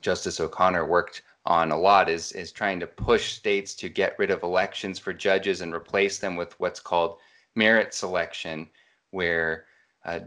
Justice 0.00 0.40
O'Connor 0.40 0.86
worked 0.86 1.22
on 1.44 1.72
a 1.72 1.78
lot 1.78 2.08
is 2.08 2.32
is 2.32 2.52
trying 2.52 2.78
to 2.80 2.86
push 2.86 3.32
states 3.32 3.74
to 3.74 3.88
get 3.88 4.18
rid 4.18 4.30
of 4.30 4.42
elections 4.42 4.98
for 4.98 5.12
judges 5.12 5.60
and 5.60 5.74
replace 5.74 6.18
them 6.18 6.36
with 6.36 6.58
what's 6.60 6.80
called 6.80 7.18
merit 7.54 7.92
selection, 7.92 8.68
where 9.10 9.66
uh, 10.04 10.20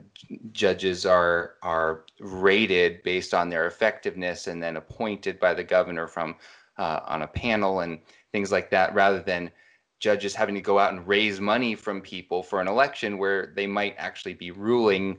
judges 0.52 1.06
are 1.06 1.56
are 1.62 2.06
rated 2.20 3.02
based 3.04 3.34
on 3.34 3.50
their 3.50 3.68
effectiveness 3.68 4.48
and 4.48 4.62
then 4.62 4.78
appointed 4.78 5.40
by 5.40 5.54
the 5.54 5.64
governor 5.64 6.08
from 6.08 6.36
uh, 6.78 7.00
on 7.06 7.22
a 7.22 7.28
panel 7.28 7.82
and 7.82 8.00
things 8.32 8.52
like 8.52 8.70
that, 8.70 8.94
rather 8.94 9.22
than 9.22 9.52
judges 10.00 10.36
having 10.36 10.56
to 10.56 10.62
go 10.62 10.78
out 10.78 10.94
and 10.94 11.08
raise 11.08 11.40
money 11.40 11.74
from 11.76 12.02
people 12.02 12.44
for 12.44 12.60
an 12.62 12.68
election 12.68 13.18
where 13.18 13.54
they 13.56 13.66
might 13.66 13.96
actually 13.98 14.34
be 14.34 14.52
ruling 14.52 15.18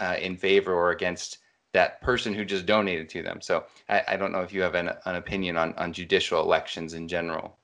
uh, 0.00 0.16
in 0.20 0.36
favor 0.36 0.72
or 0.72 0.90
against 0.90 1.38
that 1.72 2.00
person 2.00 2.32
who 2.32 2.44
just 2.44 2.66
donated 2.66 3.08
to 3.08 3.22
them. 3.22 3.40
So 3.40 3.64
I, 3.88 4.02
I 4.08 4.16
don't 4.16 4.32
know 4.32 4.40
if 4.40 4.52
you 4.52 4.62
have 4.62 4.74
an, 4.74 4.90
an 5.04 5.16
opinion 5.16 5.56
on, 5.56 5.74
on 5.74 5.92
judicial 5.92 6.40
elections 6.40 6.94
in 6.94 7.06
general. 7.08 7.58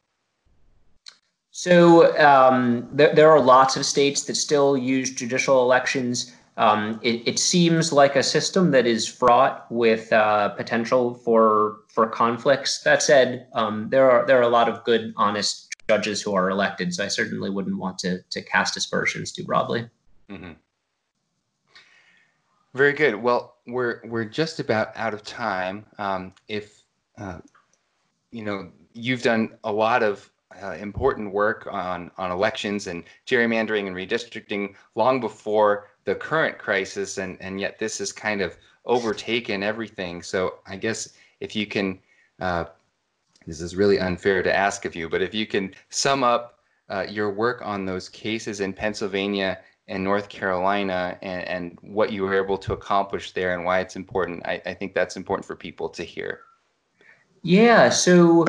So 1.51 2.17
um, 2.19 2.89
there, 2.93 3.15
there 3.15 3.31
are 3.31 3.41
lots 3.41 3.77
of 3.77 3.85
states 3.87 4.23
that 4.25 4.37
still 4.37 4.77
use 4.77 5.11
judicial 5.11 5.63
elections. 5.63 6.33
Um, 6.61 7.01
it, 7.03 7.27
it, 7.27 7.39
seems 7.39 7.91
like 7.91 8.17
a 8.17 8.23
system 8.23 8.71
that 8.73 8.87
is 8.87 9.09
fraught 9.09 9.65
with 9.71 10.13
uh, 10.13 10.51
potential 10.51 11.15
for 11.15 11.79
for 11.89 12.07
conflicts. 12.07 12.83
That 12.83 13.03
said, 13.03 13.47
um, 13.55 13.89
there 13.89 14.11
are 14.11 14.27
there 14.27 14.39
are 14.39 14.43
a 14.43 14.49
lot 14.49 14.69
of 14.69 14.85
good, 14.85 15.15
honest 15.17 15.75
judges 15.89 16.21
who 16.21 16.35
are 16.35 16.51
elected. 16.51 16.95
So 16.95 17.03
I 17.03 17.09
certainly 17.09 17.49
wouldn't 17.49 17.79
want 17.79 17.99
to 18.01 18.21
to 18.29 18.43
cast 18.43 18.77
aspersions 18.77 19.33
too 19.33 19.43
broadly. 19.43 19.89
Mm-hmm. 20.29 20.53
Very 22.75 22.93
good. 22.93 23.15
Well, 23.15 23.57
we're 23.67 24.03
we're 24.05 24.27
just 24.27 24.61
about 24.61 24.95
out 24.97 25.15
of 25.15 25.23
time. 25.23 25.87
Um, 25.97 26.35
if 26.47 26.83
uh, 27.17 27.39
you 28.33 28.45
know, 28.45 28.71
you've 28.93 29.23
done 29.23 29.57
a 29.65 29.73
lot 29.73 30.03
of 30.03 30.31
uh, 30.63 30.73
important 30.73 31.33
work 31.33 31.69
on, 31.71 32.11
on 32.19 32.31
elections 32.31 32.87
and 32.87 33.05
gerrymandering 33.27 33.87
and 33.87 33.97
redistricting 33.97 34.75
long 34.95 35.21
before 35.21 35.89
the 36.05 36.15
current 36.15 36.59
crisis, 36.59 37.19
and, 37.19 37.41
and 37.41 37.61
yet 37.61 37.79
this 37.79 37.99
has 37.99 38.13
kind 38.13 38.41
of 38.41 38.57
overtaken 38.87 39.63
everything. 39.63 40.23
So 40.23 40.57
I 40.67 40.77
guess 40.77 41.15
if 41.41 41.55
you 41.55 41.67
can, 41.67 41.99
uh, 42.41 42.65
this 43.47 43.61
is 43.61 43.77
really 43.77 43.99
unfair 43.99 44.43
to 44.43 44.55
ask 44.55 44.85
of 44.85 44.95
you, 44.95 45.09
but 45.09 45.23
if 45.23 45.35
you 45.35 45.47
can 45.47 45.75
sum 45.89 46.25
up 46.25 46.59
uh, 46.89 47.07
your 47.09 47.31
work 47.31 47.63
on 47.65 47.85
those 47.85 48.09
cases 48.09 48.61
in 48.61 48.73
Pennsylvania 48.73 49.59
and 49.89 50.03
North 50.03 50.29
Carolina 50.29 51.19
and, 51.23 51.47
and 51.47 51.79
what 51.83 52.13
you 52.13 52.23
were 52.23 52.35
able 52.35 52.59
to 52.59 52.73
accomplish 52.73 53.33
there 53.33 53.55
and 53.55 53.65
why 53.65 53.81
it's 53.81 53.97
important, 53.97 54.45
I, 54.47 54.61
I 54.67 54.75
think 54.75 54.95
that's 54.95 55.17
important 55.17 55.45
for 55.45 55.57
people 55.57 55.89
to 55.91 56.03
hear. 56.03 56.41
Yeah, 57.43 57.89
so 57.89 58.47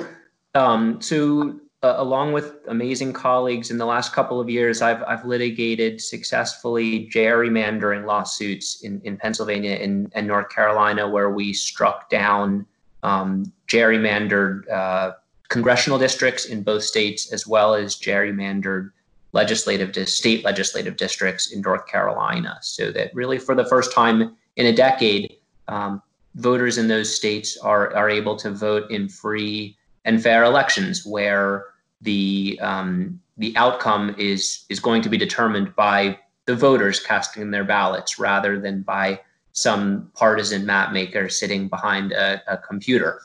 um, 0.54 1.02
so 1.02 1.60
uh, 1.84 1.96
along 1.98 2.32
with 2.32 2.60
amazing 2.68 3.12
colleagues 3.12 3.72
in 3.72 3.78
the 3.78 3.86
last 3.86 4.14
couple 4.14 4.40
of 4.40 4.50
years, 4.50 4.82
I've, 4.82 5.02
I've 5.04 5.26
litigated 5.26 6.00
successfully 6.00 7.10
gerrymandering 7.10 8.06
lawsuits 8.06 8.82
in, 8.84 9.02
in 9.04 9.18
Pennsylvania 9.18 9.72
and, 9.72 10.12
and 10.14 10.28
North 10.28 10.50
Carolina, 10.50 11.10
where 11.10 11.32
we 11.32 11.54
struck 11.54 12.10
down 12.10 12.66
um, 13.02 13.52
gerrymandered 13.68 14.70
uh, 14.70 15.14
congressional 15.50 15.98
districts 15.98 16.46
in 16.46 16.62
both 16.62 16.84
states, 16.84 17.34
as 17.34 17.48
well 17.48 17.74
as 17.74 17.96
gerrymandered 17.96 18.92
legislative 19.34 20.08
state 20.08 20.44
legislative 20.46 20.98
districts 20.98 21.52
in 21.52 21.62
North 21.62 21.88
Carolina. 21.88 22.60
So 22.62 22.92
that 22.92 23.10
really, 23.16 23.40
for 23.40 23.56
the 23.56 23.66
first 23.66 23.92
time 23.92 24.36
in 24.56 24.68
a 24.68 24.74
decade, 24.74 25.38
um, 25.68 26.04
voters 26.36 26.78
in 26.78 26.88
those 26.88 27.16
states 27.16 27.58
are, 27.58 27.92
are 27.96 28.10
able 28.10 28.36
to 28.36 28.52
vote 28.52 28.92
in 28.92 29.10
free 29.10 29.78
and 30.06 30.22
fair 30.22 30.44
elections 30.44 31.06
where 31.06 31.66
the 32.02 32.60
um, 32.62 33.20
the 33.38 33.56
outcome 33.58 34.16
is 34.18 34.66
is 34.70 34.80
going 34.80 35.02
to 35.02 35.10
be 35.10 35.18
determined 35.18 35.76
by 35.76 36.18
the 36.46 36.56
voters 36.56 37.00
casting 37.00 37.52
their 37.52 37.64
ballots 37.64 38.20
rather 38.20 38.60
than 38.60 38.82
by 38.82 39.20
some 39.54 40.10
partisan 40.16 40.66
map 40.66 40.92
maker 40.92 41.30
sitting 41.30 41.68
behind 41.68 42.12
a, 42.14 42.42
a 42.48 42.58
computer, 42.58 43.22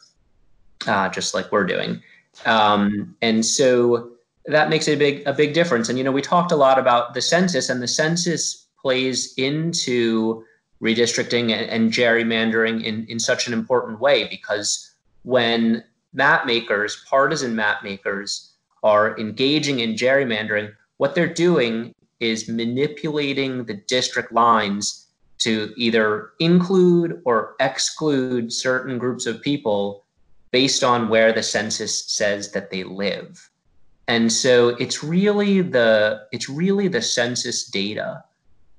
uh, 0.87 1.09
just 1.09 1.35
like 1.35 1.51
we're 1.53 1.67
doing. 1.67 2.03
Um, 2.45 3.17
and 3.23 3.45
so 3.45 4.11
that 4.47 4.69
makes 4.69 4.89
a 4.89 4.97
big 4.97 5.27
a 5.27 5.33
big 5.33 5.55
difference. 5.55 5.89
And 5.89 5.99
you 5.99 6.05
know, 6.05 6.13
we 6.13 6.23
talked 6.23 6.53
a 6.53 6.57
lot 6.57 6.79
about 6.79 7.15
the 7.15 7.23
census, 7.23 7.69
and 7.69 7.83
the 7.83 7.89
census 7.89 8.67
plays 8.81 9.35
into 9.37 10.45
redistricting 10.83 11.53
and, 11.53 11.69
and 11.71 11.91
gerrymandering 11.91 12.85
in 12.85 13.07
in 13.07 13.19
such 13.19 13.47
an 13.47 13.53
important 13.53 14.01
way 14.01 14.29
because 14.29 14.95
when 15.23 15.83
map 16.13 16.47
makers, 16.47 17.05
partisan 17.09 17.57
map 17.57 17.83
makers, 17.83 18.53
are 18.83 19.19
engaging 19.19 19.81
in 19.81 19.95
gerrymandering, 19.95 20.73
what 20.99 21.15
they're 21.15 21.33
doing 21.33 21.95
is 22.21 22.49
manipulating 22.49 23.65
the 23.65 23.75
district 23.75 24.33
lines 24.33 25.07
to 25.39 25.73
either 25.77 26.31
include 26.41 27.21
or 27.25 27.57
exclude 27.61 28.53
certain 28.53 28.99
groups 28.99 29.27
of 29.27 29.43
people 29.43 30.05
based 30.51 30.83
on 30.83 31.09
where 31.09 31.33
the 31.33 31.43
census 31.43 32.05
says 32.11 32.53
that 32.53 32.71
they 32.71 32.85
live. 32.85 33.51
And 34.09 34.33
so 34.33 34.69
it's 34.69 35.03
really 35.03 35.61
the 35.61 36.27
it's 36.33 36.49
really 36.49 36.89
the 36.89 37.03
census 37.03 37.67
data 37.67 38.23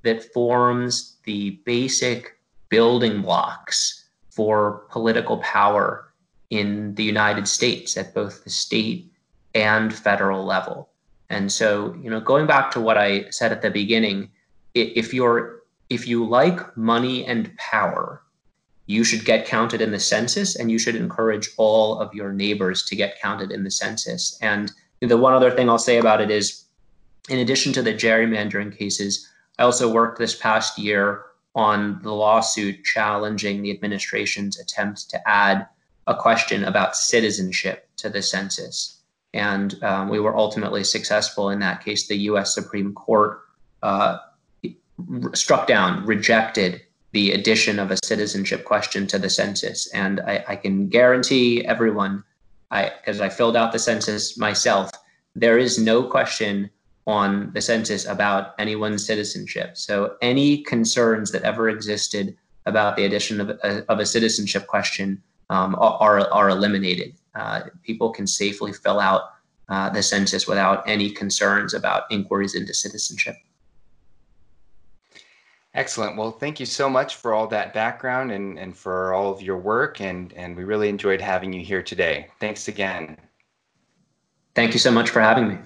that 0.03 0.33
forms 0.33 1.17
the 1.25 1.60
basic 1.65 2.39
building 2.69 3.21
blocks 3.21 4.05
for 4.29 4.88
political 4.89 5.38
power 5.39 6.13
in 6.49 6.95
the 6.95 7.03
United 7.03 7.47
States 7.47 7.97
at 7.97 8.13
both 8.13 8.43
the 8.43 8.49
state 8.49 9.12
and 9.57 9.93
federal 9.93 10.45
level. 10.45 10.87
And 11.29 11.51
so, 11.51 11.95
you 12.01 12.09
know, 12.09 12.21
going 12.21 12.45
back 12.45 12.69
to 12.71 12.79
what 12.79 12.97
I 12.97 13.29
said 13.31 13.51
at 13.51 13.63
the 13.63 13.71
beginning, 13.71 14.29
if 14.75 15.13
you're 15.13 15.63
if 15.89 16.07
you 16.07 16.25
like 16.25 16.77
money 16.77 17.25
and 17.25 17.55
power, 17.57 18.21
you 18.85 19.03
should 19.03 19.25
get 19.25 19.47
counted 19.47 19.81
in 19.81 19.91
the 19.91 19.99
census 19.99 20.55
and 20.55 20.69
you 20.69 20.77
should 20.77 20.95
encourage 20.95 21.49
all 21.57 21.99
of 21.99 22.13
your 22.13 22.31
neighbors 22.31 22.83
to 22.83 22.95
get 22.95 23.19
counted 23.19 23.51
in 23.51 23.63
the 23.63 23.71
census. 23.71 24.37
And 24.41 24.71
the 25.01 25.17
one 25.17 25.33
other 25.33 25.51
thing 25.51 25.69
I'll 25.69 25.79
say 25.79 25.97
about 25.97 26.21
it 26.21 26.29
is 26.29 26.65
in 27.29 27.39
addition 27.39 27.73
to 27.73 27.81
the 27.81 27.93
gerrymandering 27.93 28.77
cases, 28.77 29.27
I 29.57 29.63
also 29.63 29.91
worked 29.91 30.19
this 30.19 30.35
past 30.35 30.77
year 30.77 31.23
on 31.55 31.99
the 32.03 32.13
lawsuit 32.13 32.83
challenging 32.83 33.61
the 33.61 33.71
administration's 33.71 34.59
attempt 34.59 35.09
to 35.09 35.27
add 35.27 35.67
a 36.05 36.15
question 36.15 36.63
about 36.63 36.95
citizenship 36.95 37.89
to 37.97 38.09
the 38.09 38.21
census. 38.21 38.96
And 39.33 39.81
um, 39.83 40.09
we 40.09 40.19
were 40.19 40.35
ultimately 40.35 40.83
successful 40.83 41.49
in 41.49 41.59
that 41.59 41.83
case. 41.83 42.07
The 42.07 42.17
US 42.31 42.53
Supreme 42.53 42.93
Court 42.93 43.41
uh, 43.83 44.17
struck 45.33 45.67
down, 45.67 46.05
rejected 46.05 46.81
the 47.11 47.31
addition 47.31 47.79
of 47.79 47.91
a 47.91 47.97
citizenship 48.03 48.65
question 48.65 49.07
to 49.07 49.19
the 49.19 49.29
census. 49.29 49.91
And 49.93 50.19
I, 50.21 50.43
I 50.47 50.55
can 50.55 50.87
guarantee 50.89 51.65
everyone, 51.65 52.23
because 52.69 53.21
I, 53.21 53.25
I 53.25 53.29
filled 53.29 53.55
out 53.55 53.71
the 53.71 53.79
census 53.79 54.37
myself, 54.37 54.91
there 55.35 55.57
is 55.57 55.77
no 55.77 56.03
question 56.03 56.69
on 57.05 57.51
the 57.53 57.61
census 57.61 58.05
about 58.05 58.53
anyone's 58.59 59.05
citizenship. 59.05 59.77
So 59.77 60.17
any 60.21 60.63
concerns 60.63 61.31
that 61.31 61.43
ever 61.43 61.69
existed 61.69 62.35
about 62.65 62.97
the 62.97 63.05
addition 63.05 63.39
of 63.39 63.49
a, 63.49 63.85
of 63.89 63.99
a 63.99 64.05
citizenship 64.05 64.67
question 64.67 65.23
um, 65.49 65.75
are, 65.79 66.29
are 66.31 66.49
eliminated. 66.49 67.15
Uh, 67.36 67.62
people 67.83 68.12
can 68.12 68.27
safely 68.27 68.73
fill 68.73 68.99
out 68.99 69.33
uh, 69.69 69.89
the 69.89 70.01
census 70.01 70.47
without 70.47 70.88
any 70.88 71.10
concerns 71.10 71.73
about 71.73 72.03
inquiries 72.10 72.55
into 72.55 72.73
citizenship. 72.73 73.36
Excellent. 75.73 76.17
Well, 76.17 76.31
thank 76.31 76.60
you 76.60 76.65
so 76.65 76.89
much 76.89 77.17
for 77.17 77.33
all 77.33 77.47
that 77.47 77.73
background 77.73 78.31
and, 78.31 78.57
and 78.57 78.75
for 78.75 79.13
all 79.13 79.31
of 79.31 79.41
your 79.43 79.57
work. 79.57 80.01
And, 80.01 80.33
and 80.33 80.55
we 80.55 80.63
really 80.63 80.89
enjoyed 80.89 81.21
having 81.21 81.53
you 81.53 81.63
here 81.63 81.83
today. 81.83 82.27
Thanks 82.39 82.67
again. 82.67 83.17
Thank 84.55 84.73
you 84.73 84.79
so 84.79 84.89
much 84.89 85.12
for 85.12 85.21
having 85.21 85.47
me. 85.49 85.57